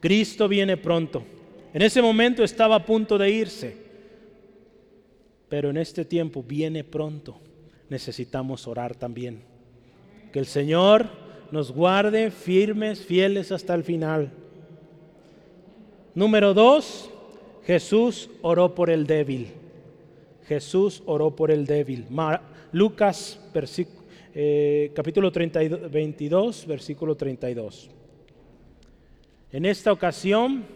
[0.00, 1.24] Cristo viene pronto.
[1.74, 3.88] En ese momento estaba a punto de irse
[5.48, 7.36] pero en este tiempo viene pronto.
[7.88, 9.42] Necesitamos orar también.
[10.32, 11.06] Que el Señor
[11.50, 14.30] nos guarde firmes, fieles hasta el final.
[16.14, 17.10] Número dos,
[17.64, 19.48] Jesús oró por el débil.
[20.46, 22.06] Jesús oró por el débil.
[22.72, 23.40] Lucas
[24.34, 27.90] eh, capítulo 32, 22, versículo 32.
[29.50, 30.66] En esta ocasión,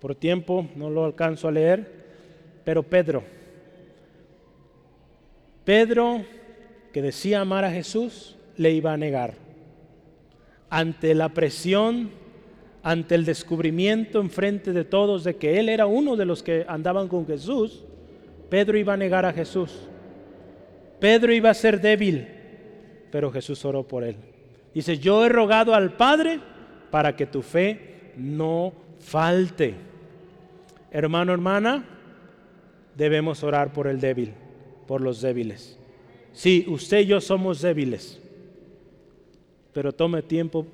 [0.00, 1.98] por tiempo no lo alcanzo a leer,
[2.64, 3.22] pero Pedro,
[5.64, 6.24] Pedro,
[6.92, 9.34] que decía amar a Jesús, le iba a negar.
[10.70, 12.10] Ante la presión,
[12.82, 16.64] ante el descubrimiento en frente de todos de que él era uno de los que
[16.68, 17.84] andaban con Jesús,
[18.48, 19.88] Pedro iba a negar a Jesús.
[21.00, 22.26] Pedro iba a ser débil,
[23.10, 24.16] pero Jesús oró por él.
[24.72, 26.40] Dice, yo he rogado al Padre
[26.90, 29.74] para que tu fe no falte.
[30.90, 31.84] Hermano, hermana,
[32.96, 34.32] debemos orar por el débil,
[34.86, 35.78] por los débiles.
[36.32, 38.20] Sí, usted y yo somos débiles,
[39.72, 40.66] pero tome tiempo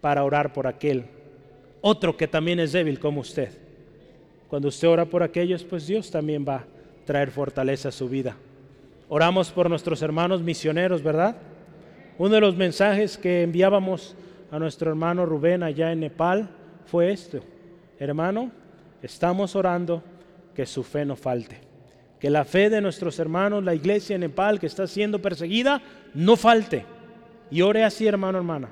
[0.00, 1.04] para orar por aquel,
[1.80, 3.50] otro que también es débil como usted.
[4.48, 6.66] Cuando usted ora por aquellos, pues Dios también va a
[7.04, 8.36] traer fortaleza a su vida.
[9.08, 11.36] Oramos por nuestros hermanos misioneros, ¿verdad?
[12.18, 14.16] Uno de los mensajes que enviábamos
[14.50, 16.50] a nuestro hermano Rubén allá en Nepal
[16.86, 17.40] fue esto.
[17.98, 18.50] Hermano,
[19.02, 20.02] estamos orando
[20.54, 21.60] que su fe no falte.
[22.18, 25.80] Que la fe de nuestros hermanos, la iglesia en Nepal que está siendo perseguida,
[26.14, 26.84] no falte.
[27.50, 28.68] Y ore así, hermano, hermana,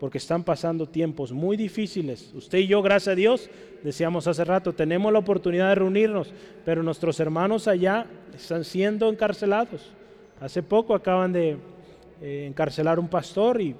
[0.00, 2.32] porque están pasando tiempos muy difíciles.
[2.34, 3.50] Usted y yo, gracias a Dios,
[3.84, 6.32] decíamos hace rato, tenemos la oportunidad de reunirnos,
[6.64, 9.92] pero nuestros hermanos allá están siendo encarcelados.
[10.40, 11.56] Hace poco acaban de
[12.20, 13.76] eh, encarcelar un pastor y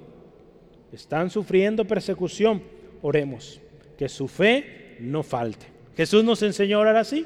[0.93, 2.63] están sufriendo persecución.
[3.01, 3.59] Oremos,
[3.97, 5.72] que su fe no falte.
[5.95, 7.25] Jesús nos enseñó a orar así.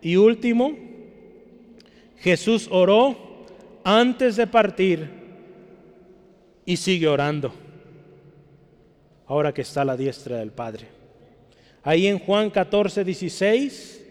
[0.00, 0.76] Y último,
[2.18, 3.16] Jesús oró
[3.84, 5.08] antes de partir
[6.64, 7.52] y sigue orando.
[9.26, 10.86] Ahora que está a la diestra del Padre.
[11.82, 14.06] Ahí en Juan 14, 16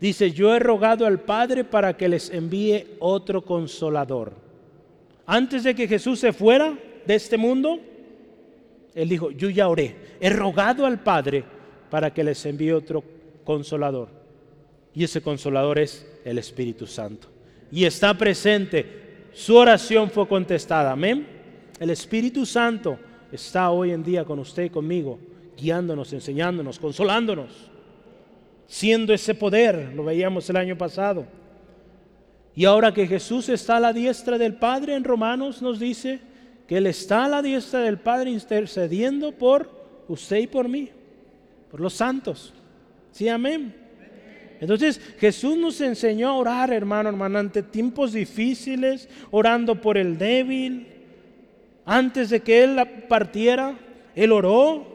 [0.00, 4.32] dice, yo he rogado al Padre para que les envíe otro consolador.
[5.26, 6.76] Antes de que Jesús se fuera
[7.06, 7.80] de este mundo,
[8.94, 11.44] él dijo, yo ya oré, he rogado al Padre
[11.94, 13.04] para que les envíe otro
[13.44, 14.08] consolador.
[14.96, 17.28] Y ese consolador es el Espíritu Santo.
[17.70, 19.28] Y está presente.
[19.32, 20.90] Su oración fue contestada.
[20.90, 21.24] Amén.
[21.78, 22.98] El Espíritu Santo
[23.30, 25.20] está hoy en día con usted y conmigo,
[25.56, 27.70] guiándonos, enseñándonos, consolándonos,
[28.66, 29.92] siendo ese poder.
[29.94, 31.24] Lo veíamos el año pasado.
[32.56, 36.18] Y ahora que Jesús está a la diestra del Padre, en Romanos nos dice
[36.66, 39.70] que Él está a la diestra del Padre intercediendo por
[40.08, 40.90] usted y por mí
[41.74, 42.54] por los santos.
[43.10, 43.74] Sí, amén.
[44.60, 50.86] Entonces Jesús nos enseñó a orar, hermano, hermano, ante tiempos difíciles, orando por el débil.
[51.84, 53.76] Antes de que Él partiera,
[54.14, 54.86] Él oró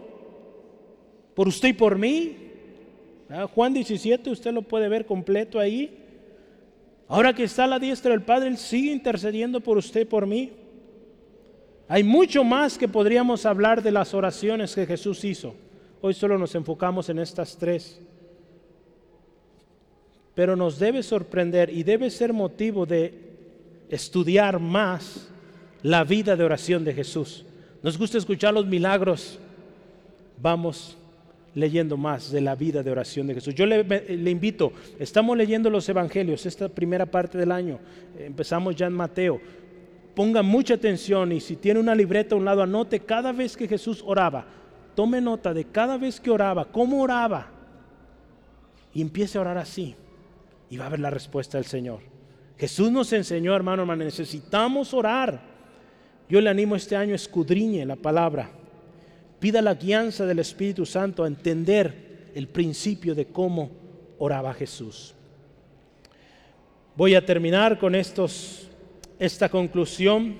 [1.33, 2.37] por usted y por mí.
[3.29, 5.97] Ah, Juan 17, usted lo puede ver completo ahí.
[7.09, 10.25] Ahora que está a la diestra del Padre, Él sigue intercediendo por usted y por
[10.25, 10.53] mí.
[11.89, 15.55] Hay mucho más que podríamos hablar de las oraciones que Jesús hizo.
[16.01, 17.99] Hoy solo nos enfocamos en estas tres.
[20.33, 23.13] Pero nos debe sorprender y debe ser motivo de
[23.89, 25.29] estudiar más
[25.83, 27.45] la vida de oración de Jesús.
[27.83, 29.39] Nos gusta escuchar los milagros.
[30.41, 30.97] Vamos
[31.55, 33.53] leyendo más de la vida de oración de Jesús.
[33.53, 37.79] Yo le, invito, estamos leyendo los evangelios, esta primera parte del año,
[38.17, 39.41] empezamos ya en Mateo.
[40.15, 43.67] Ponga mucha atención y si tiene una libreta a un lado, anote cada vez que
[43.67, 44.45] Jesús oraba
[44.95, 47.47] tome nota de cada vez que oraba, cómo oraba,
[48.93, 49.95] y empiece a orar así,
[50.69, 51.99] y va a ver la respuesta del Señor.
[52.57, 55.41] Jesús nos enseñó, hermano, hermano, necesitamos orar.
[56.27, 58.49] Yo le animo este año, escudriñe la palabra,
[59.39, 63.71] pida la guianza del Espíritu Santo a entender el principio de cómo
[64.17, 65.15] oraba Jesús.
[66.95, 68.69] Voy a terminar con estos,
[69.17, 70.37] esta conclusión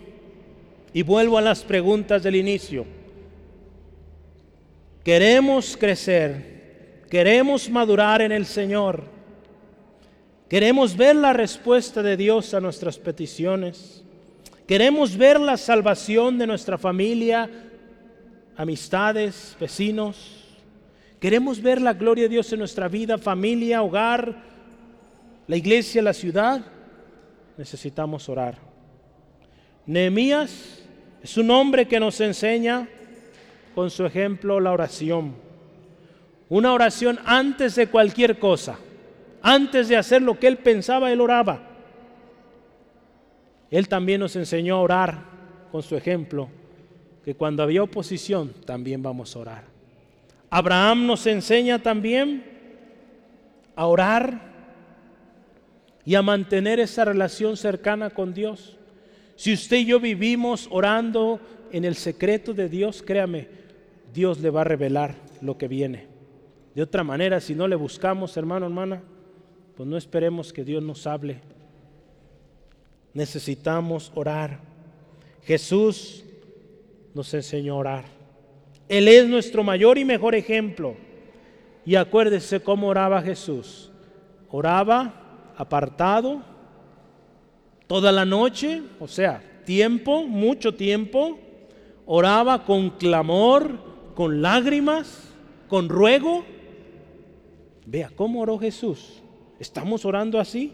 [0.94, 2.86] y vuelvo a las preguntas del inicio.
[5.04, 9.04] Queremos crecer, queremos madurar en el Señor,
[10.48, 14.04] queremos ver la respuesta de Dios a nuestras peticiones,
[14.68, 17.50] queremos ver la salvación de nuestra familia,
[18.56, 20.46] amistades, vecinos,
[21.20, 24.36] queremos ver la gloria de Dios en nuestra vida, familia, hogar,
[25.48, 26.62] la iglesia, la ciudad,
[27.58, 28.58] necesitamos orar.
[29.86, 30.84] Nehemías
[31.24, 32.88] es un hombre que nos enseña
[33.80, 35.34] con su ejemplo la oración.
[36.50, 38.78] Una oración antes de cualquier cosa.
[39.42, 41.62] Antes de hacer lo que él pensaba, él oraba.
[43.72, 45.24] Él también nos enseñó a orar
[45.72, 46.50] con su ejemplo,
[47.24, 49.64] que cuando había oposición también vamos a orar.
[50.50, 52.44] Abraham nos enseña también
[53.78, 54.42] a orar
[56.04, 58.76] y a mantener esa relación cercana con Dios.
[59.38, 61.40] Si usted y yo vivimos orando
[61.72, 63.69] en el secreto de Dios, créame,
[64.14, 66.08] Dios le va a revelar lo que viene.
[66.76, 69.02] De otra manera, si no le buscamos, hermano, hermana,
[69.76, 71.42] pues no esperemos que Dios nos hable.
[73.14, 74.60] Necesitamos orar.
[75.44, 76.24] Jesús
[77.14, 78.06] nos enseñó a orar.
[78.88, 80.96] Él es nuestro mayor y mejor ejemplo.
[81.86, 83.92] Y acuérdese cómo oraba Jesús.
[84.50, 86.42] Oraba apartado
[87.88, 91.40] toda la noche, o sea, tiempo, mucho tiempo,
[92.06, 93.89] oraba con clamor,
[94.20, 95.30] con lágrimas,
[95.70, 96.44] con ruego.
[97.86, 99.24] Vea cómo oró Jesús.
[99.62, 100.74] ¿Estamos orando así?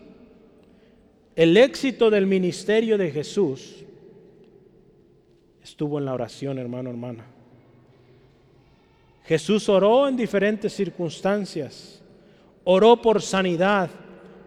[1.35, 3.85] El éxito del ministerio de Jesús
[5.61, 7.23] estuvo en la oración, hermano, hermana.
[9.25, 12.01] Jesús oró en diferentes circunstancias.
[12.63, 13.91] Oró por sanidad,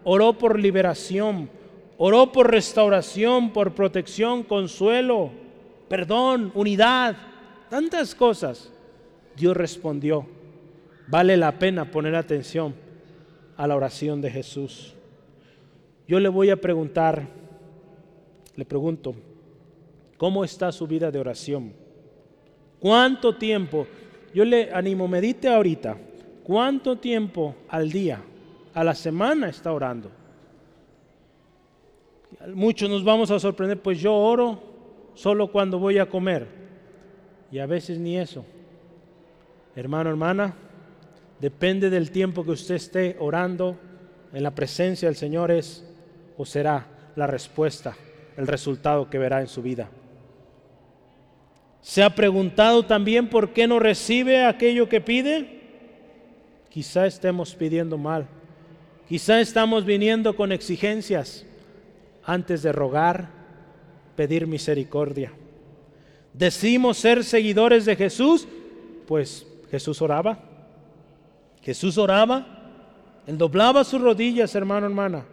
[0.02, 1.48] oró por liberación,
[1.98, 5.30] oró por restauración, por protección, consuelo,
[5.88, 7.16] perdón, unidad,
[7.70, 8.72] tantas cosas.
[9.38, 10.26] Dios respondió.
[11.06, 12.74] Vale la pena poner atención
[13.56, 14.94] a la oración de Jesús.
[16.06, 17.26] Yo le voy a preguntar,
[18.56, 19.14] le pregunto,
[20.16, 21.72] ¿cómo está su vida de oración?
[22.80, 23.86] ¿Cuánto tiempo?
[24.34, 25.96] Yo le animo, medite ahorita,
[26.44, 28.22] ¿cuánto tiempo al día
[28.78, 30.08] a la semana está orando.
[32.54, 34.62] Muchos nos vamos a sorprender, pues yo oro
[35.14, 36.46] solo cuando voy a comer.
[37.50, 38.44] Y a veces ni eso.
[39.78, 40.54] Hermano, hermana,
[41.38, 43.78] depende del tiempo que usted esté orando
[44.32, 45.84] en la presencia del Señor es
[46.36, 47.96] o será la respuesta,
[48.36, 49.88] el resultado que verá en su vida.
[51.80, 55.60] ¿Se ha preguntado también por qué no recibe aquello que pide?
[56.70, 58.26] Quizá estemos pidiendo mal.
[59.08, 61.46] Quizá estamos viniendo con exigencias
[62.24, 63.28] antes de rogar,
[64.16, 65.30] pedir misericordia.
[66.32, 68.48] Decimos ser seguidores de Jesús,
[69.06, 70.38] pues Jesús oraba.
[71.62, 72.46] Jesús oraba,
[73.26, 75.24] él doblaba sus rodillas, hermano, hermana.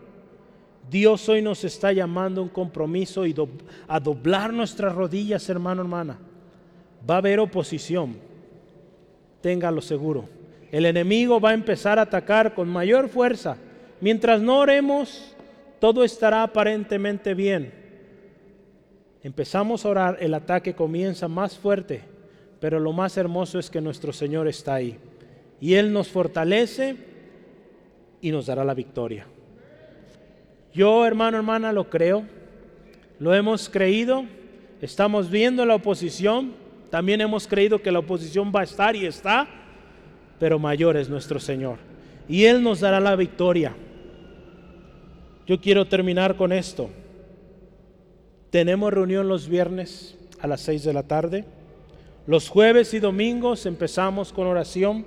[0.90, 3.34] Dios hoy nos está llamando a un compromiso y
[3.88, 6.18] a doblar nuestras rodillas, hermano, hermana.
[7.10, 8.18] Va a haber oposición,
[9.41, 10.28] téngalo seguro.
[10.72, 13.57] El enemigo va a empezar a atacar con mayor fuerza.
[14.02, 15.34] Mientras no oremos,
[15.80, 17.74] todo estará aparentemente bien.
[19.24, 22.03] Empezamos a orar, el ataque comienza más fuerte,
[22.60, 24.98] pero lo más hermoso es que nuestro Señor está ahí.
[25.60, 26.95] Y Él nos fortalece
[28.22, 29.27] y nos dará la victoria.
[30.73, 32.23] Yo, hermano, hermana, lo creo.
[33.19, 34.26] Lo hemos creído.
[34.82, 36.53] Estamos viendo la oposición.
[36.90, 39.48] También hemos creído que la oposición va a estar y está
[40.40, 41.77] pero mayor es nuestro Señor.
[42.27, 43.76] Y Él nos dará la victoria.
[45.45, 46.90] Yo quiero terminar con esto.
[48.49, 51.45] Tenemos reunión los viernes a las 6 de la tarde.
[52.27, 55.06] Los jueves y domingos empezamos con oración.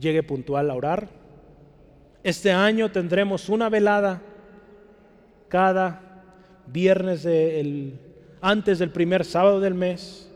[0.00, 1.08] Llegue puntual a orar.
[2.22, 4.22] Este año tendremos una velada
[5.48, 6.24] cada
[6.66, 7.28] viernes
[8.40, 10.32] antes del primer sábado del mes.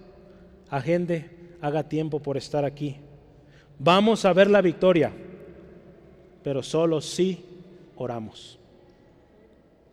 [0.69, 1.31] Agende
[1.63, 2.97] haga tiempo por estar aquí.
[3.79, 5.11] Vamos a ver la victoria,
[6.45, 7.43] pero solo si
[7.97, 8.59] oramos.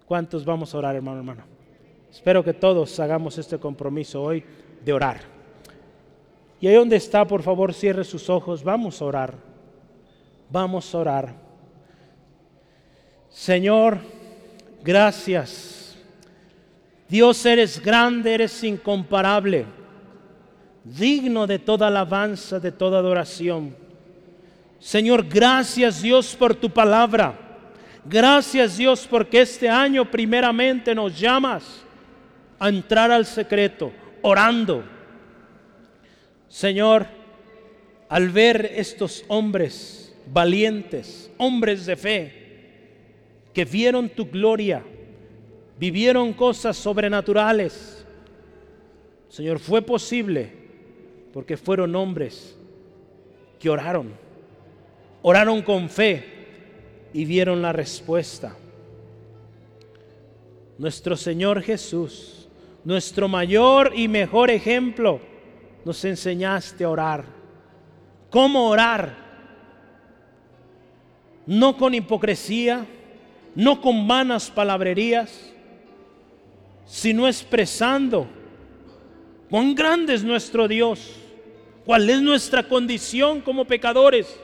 [0.05, 1.43] ¿Cuántos vamos a orar, hermano, hermano?
[2.11, 4.43] Espero que todos hagamos este compromiso hoy
[4.87, 5.19] de orar.
[6.59, 8.63] Y ahí donde está, por favor, cierre sus ojos.
[8.63, 9.35] Vamos a orar.
[10.49, 11.35] Vamos a orar.
[13.29, 13.99] Señor,
[14.83, 15.95] gracias.
[17.07, 19.65] Dios, eres grande, eres incomparable
[20.95, 23.75] digno de toda alabanza, de toda adoración.
[24.79, 27.37] Señor, gracias Dios por tu palabra.
[28.05, 31.83] Gracias Dios porque este año primeramente nos llamas
[32.57, 33.91] a entrar al secreto,
[34.21, 34.83] orando.
[36.47, 37.07] Señor,
[38.09, 42.33] al ver estos hombres valientes, hombres de fe,
[43.53, 44.83] que vieron tu gloria,
[45.79, 48.05] vivieron cosas sobrenaturales.
[49.29, 50.51] Señor, fue posible
[51.33, 52.57] porque fueron hombres
[53.59, 54.13] que oraron,
[55.21, 56.23] oraron con fe
[57.13, 58.55] y vieron la respuesta.
[60.77, 62.46] Nuestro Señor Jesús,
[62.83, 65.19] nuestro mayor y mejor ejemplo,
[65.83, 67.25] nos enseñaste a orar.
[68.29, 69.15] ¿Cómo orar?
[71.45, 72.85] No con hipocresía,
[73.55, 75.53] no con vanas palabrerías,
[76.85, 78.27] sino expresando
[79.49, 81.15] cuán grande es nuestro Dios,
[81.85, 84.39] cuál es nuestra condición como pecadores,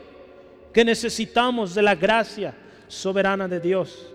[0.73, 2.55] que necesitamos de la gracia
[2.87, 4.07] soberana de Dios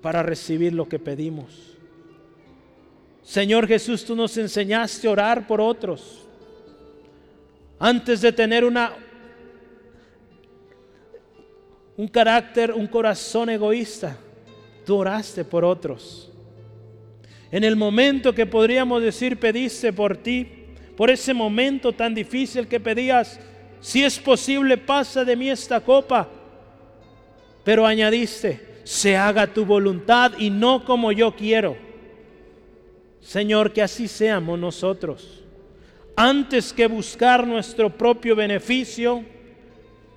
[0.00, 1.73] para recibir lo que pedimos.
[3.24, 6.20] Señor Jesús, tú nos enseñaste a orar por otros.
[7.78, 8.94] Antes de tener una
[11.96, 14.16] un carácter, un corazón egoísta,
[14.84, 16.30] tú oraste por otros.
[17.50, 20.46] En el momento que podríamos decir pediste por ti,
[20.96, 23.38] por ese momento tan difícil que pedías,
[23.80, 26.28] si es posible, pasa de mí esta copa.
[27.62, 31.83] Pero añadiste, se haga tu voluntad y no como yo quiero.
[33.24, 35.42] Señor, que así seamos nosotros.
[36.14, 39.24] Antes que buscar nuestro propio beneficio,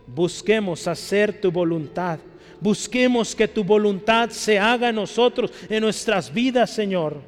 [0.06, 2.20] busquemos hacer tu voluntad.
[2.60, 7.22] Busquemos que tu voluntad se haga en nosotros, en nuestras vidas, Señor.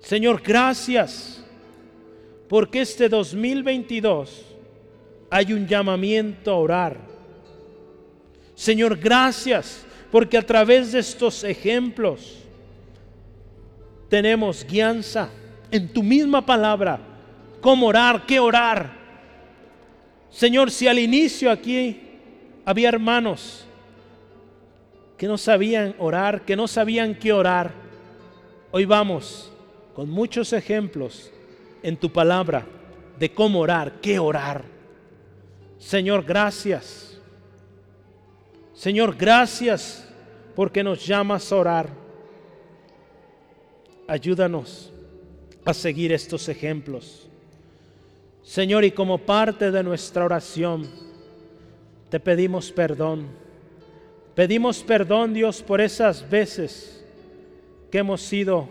[0.00, 1.44] Señor, gracias,
[2.48, 4.46] porque este 2022
[5.30, 7.00] hay un llamamiento a orar.
[8.56, 12.37] Señor, gracias, porque a través de estos ejemplos
[14.08, 15.30] tenemos guianza
[15.70, 16.98] en tu misma palabra,
[17.60, 18.92] cómo orar, qué orar.
[20.30, 22.02] Señor, si al inicio aquí
[22.64, 23.66] había hermanos
[25.16, 27.72] que no sabían orar, que no sabían qué orar.
[28.70, 29.52] Hoy vamos
[29.94, 31.32] con muchos ejemplos
[31.82, 32.64] en tu palabra
[33.18, 34.64] de cómo orar, qué orar.
[35.78, 37.18] Señor, gracias.
[38.74, 40.08] Señor, gracias
[40.54, 42.07] porque nos llamas a orar.
[44.08, 44.90] Ayúdanos
[45.66, 47.28] a seguir estos ejemplos.
[48.42, 50.88] Señor, y como parte de nuestra oración,
[52.08, 53.26] te pedimos perdón.
[54.34, 57.04] Pedimos perdón, Dios, por esas veces
[57.90, 58.70] que hemos sido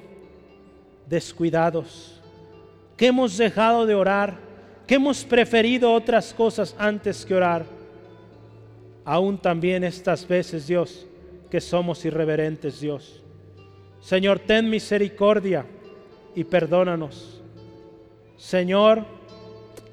[1.08, 2.20] descuidados,
[2.98, 4.40] que hemos dejado de orar,
[4.88, 7.64] que hemos preferido otras cosas antes que orar.
[9.06, 11.06] Aún también estas veces, Dios,
[11.52, 13.22] que somos irreverentes, Dios.
[14.02, 15.66] Señor, ten misericordia
[16.36, 17.42] y perdónanos.
[18.38, 19.06] Señor,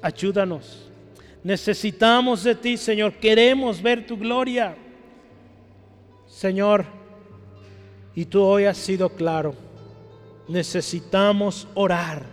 [0.01, 0.85] ayúdanos
[1.45, 3.13] Necesitamos de ti, Señor.
[3.13, 4.75] Queremos ver tu gloria.
[6.25, 6.85] Señor,
[8.15, 9.53] y tú hoy has sido claro.
[10.47, 12.23] Necesitamos orar.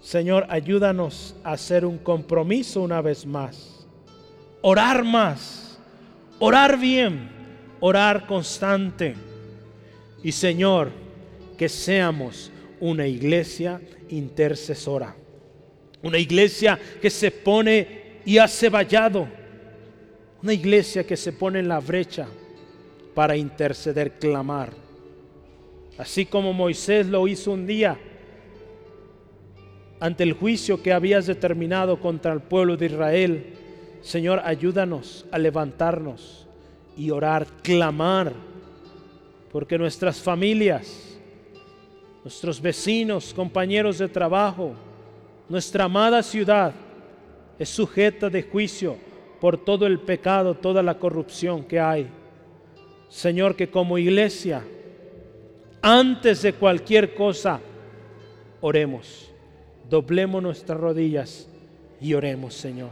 [0.00, 3.88] Señor, ayúdanos a hacer un compromiso una vez más.
[4.62, 5.76] Orar más.
[6.38, 7.28] Orar bien.
[7.80, 9.16] Orar constante.
[10.24, 10.90] Y Señor,
[11.56, 15.14] que seamos una iglesia intercesora.
[16.02, 19.28] Una iglesia que se pone y hace vallado.
[20.42, 22.26] Una iglesia que se pone en la brecha
[23.14, 24.72] para interceder, clamar.
[25.98, 27.98] Así como Moisés lo hizo un día
[30.00, 33.46] ante el juicio que habías determinado contra el pueblo de Israel.
[34.02, 36.46] Señor, ayúdanos a levantarnos
[36.96, 38.32] y orar, clamar,
[39.54, 41.16] porque nuestras familias,
[42.24, 44.74] nuestros vecinos, compañeros de trabajo,
[45.48, 46.72] nuestra amada ciudad
[47.56, 48.96] es sujeta de juicio
[49.40, 52.08] por todo el pecado, toda la corrupción que hay.
[53.08, 54.64] Señor, que como iglesia,
[55.80, 57.60] antes de cualquier cosa,
[58.60, 59.30] oremos,
[59.88, 61.48] doblemos nuestras rodillas
[62.00, 62.90] y oremos, Señor.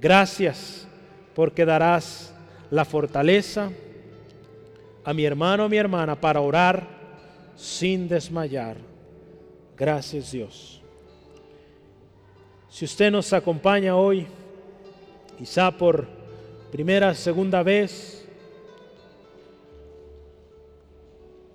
[0.00, 0.88] Gracias
[1.34, 2.34] porque darás
[2.70, 3.70] la fortaleza
[5.04, 6.86] a mi hermano, mi hermana, para orar
[7.56, 8.76] sin desmayar.
[9.76, 10.80] Gracias Dios.
[12.68, 14.26] Si usted nos acompaña hoy,
[15.38, 16.06] quizá por
[16.70, 18.24] primera, segunda vez,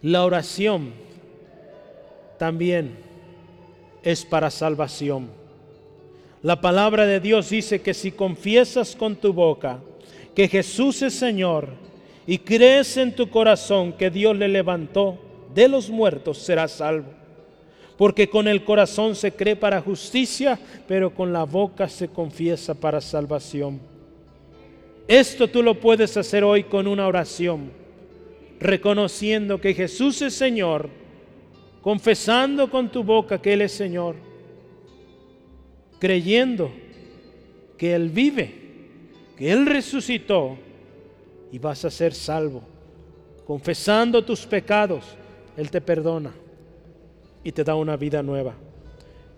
[0.01, 0.93] la oración
[2.37, 2.97] también
[4.03, 5.29] es para salvación.
[6.41, 9.79] La palabra de Dios dice que si confiesas con tu boca
[10.35, 11.69] que Jesús es Señor
[12.27, 15.17] y crees en tu corazón que Dios le levantó
[15.53, 17.11] de los muertos, serás salvo.
[17.97, 22.99] Porque con el corazón se cree para justicia, pero con la boca se confiesa para
[22.99, 23.79] salvación.
[25.07, 27.71] Esto tú lo puedes hacer hoy con una oración,
[28.59, 30.89] reconociendo que Jesús es Señor,
[31.81, 34.15] confesando con tu boca que Él es Señor,
[35.99, 36.71] creyendo
[37.77, 38.55] que Él vive,
[39.37, 40.57] que Él resucitó
[41.55, 42.61] y vas a ser salvo.
[43.47, 45.05] Confesando tus pecados,
[45.55, 46.33] Él te perdona
[47.45, 48.53] y te da una vida nueva.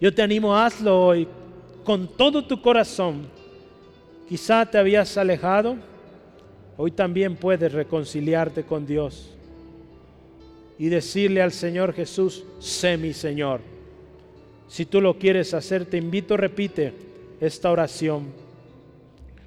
[0.02, 1.28] Yo te animo, hazlo hoy
[1.84, 3.28] con todo tu corazón.
[4.28, 5.76] Quizá te habías alejado,
[6.76, 9.36] hoy también puedes reconciliarte con Dios
[10.80, 13.62] y decirle al Señor Jesús, sé mi Señor.
[14.68, 16.96] Si tú lo quieres hacer, te invito, repite
[17.40, 18.34] esta oración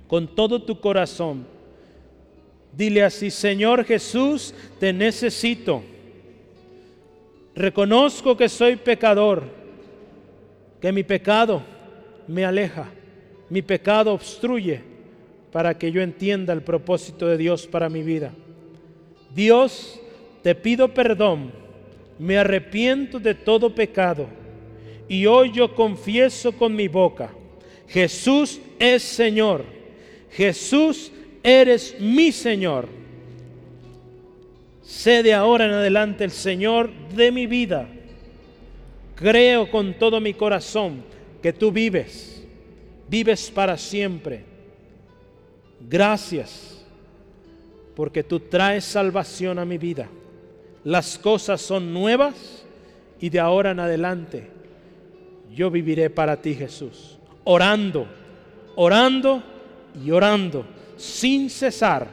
[0.07, 1.59] con todo tu corazón.
[2.73, 5.83] Dile así, Señor Jesús, te necesito
[7.55, 9.43] Reconozco que soy pecador,
[10.81, 11.63] que mi pecado
[12.27, 12.89] me aleja,
[13.49, 14.81] mi pecado obstruye
[15.53, 18.33] para que yo entienda el propósito de Dios para mi vida.
[19.35, 20.01] Dios,
[20.43, 21.53] te pido perdón,
[22.19, 24.27] me arrepiento de todo pecado
[25.09, 27.31] y hoy yo confieso con mi boca,
[27.89, 29.65] Jesús es Señor,
[30.31, 33.01] Jesús eres mi Señor
[34.91, 37.89] sé de ahora en adelante el Señor de mi vida.
[39.15, 41.05] Creo con todo mi corazón
[41.41, 42.45] que tú vives,
[43.09, 44.45] vives para siempre.
[45.89, 46.85] Gracias,
[47.95, 50.09] porque tú traes salvación a mi vida.
[50.83, 52.65] Las cosas son nuevas
[53.21, 54.49] y de ahora en adelante
[55.55, 57.17] yo viviré para ti, Jesús.
[57.45, 58.07] Orando,
[58.75, 59.41] orando
[60.05, 62.09] y orando sin cesar,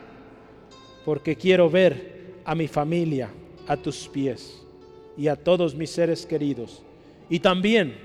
[1.03, 3.29] porque quiero ver a mi familia
[3.67, 4.61] a tus pies
[5.17, 6.81] y a todos mis seres queridos
[7.29, 7.95] y también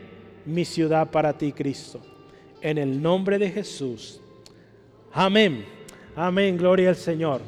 [0.44, 2.00] mi ciudad para ti, Cristo.
[2.60, 4.20] En el nombre de Jesús.
[5.12, 5.64] Amén.
[6.16, 6.56] Amén.
[6.56, 7.40] Gloria al Señor.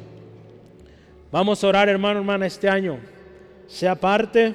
[1.29, 2.99] Vamos a orar, hermano, hermana, este año.
[3.67, 4.53] Sea parte,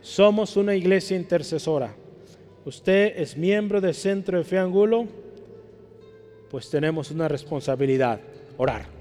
[0.00, 1.94] somos una iglesia intercesora.
[2.64, 5.06] Usted es miembro del Centro de Fe Angulo,
[6.50, 8.20] pues tenemos una responsabilidad,
[8.58, 8.99] orar.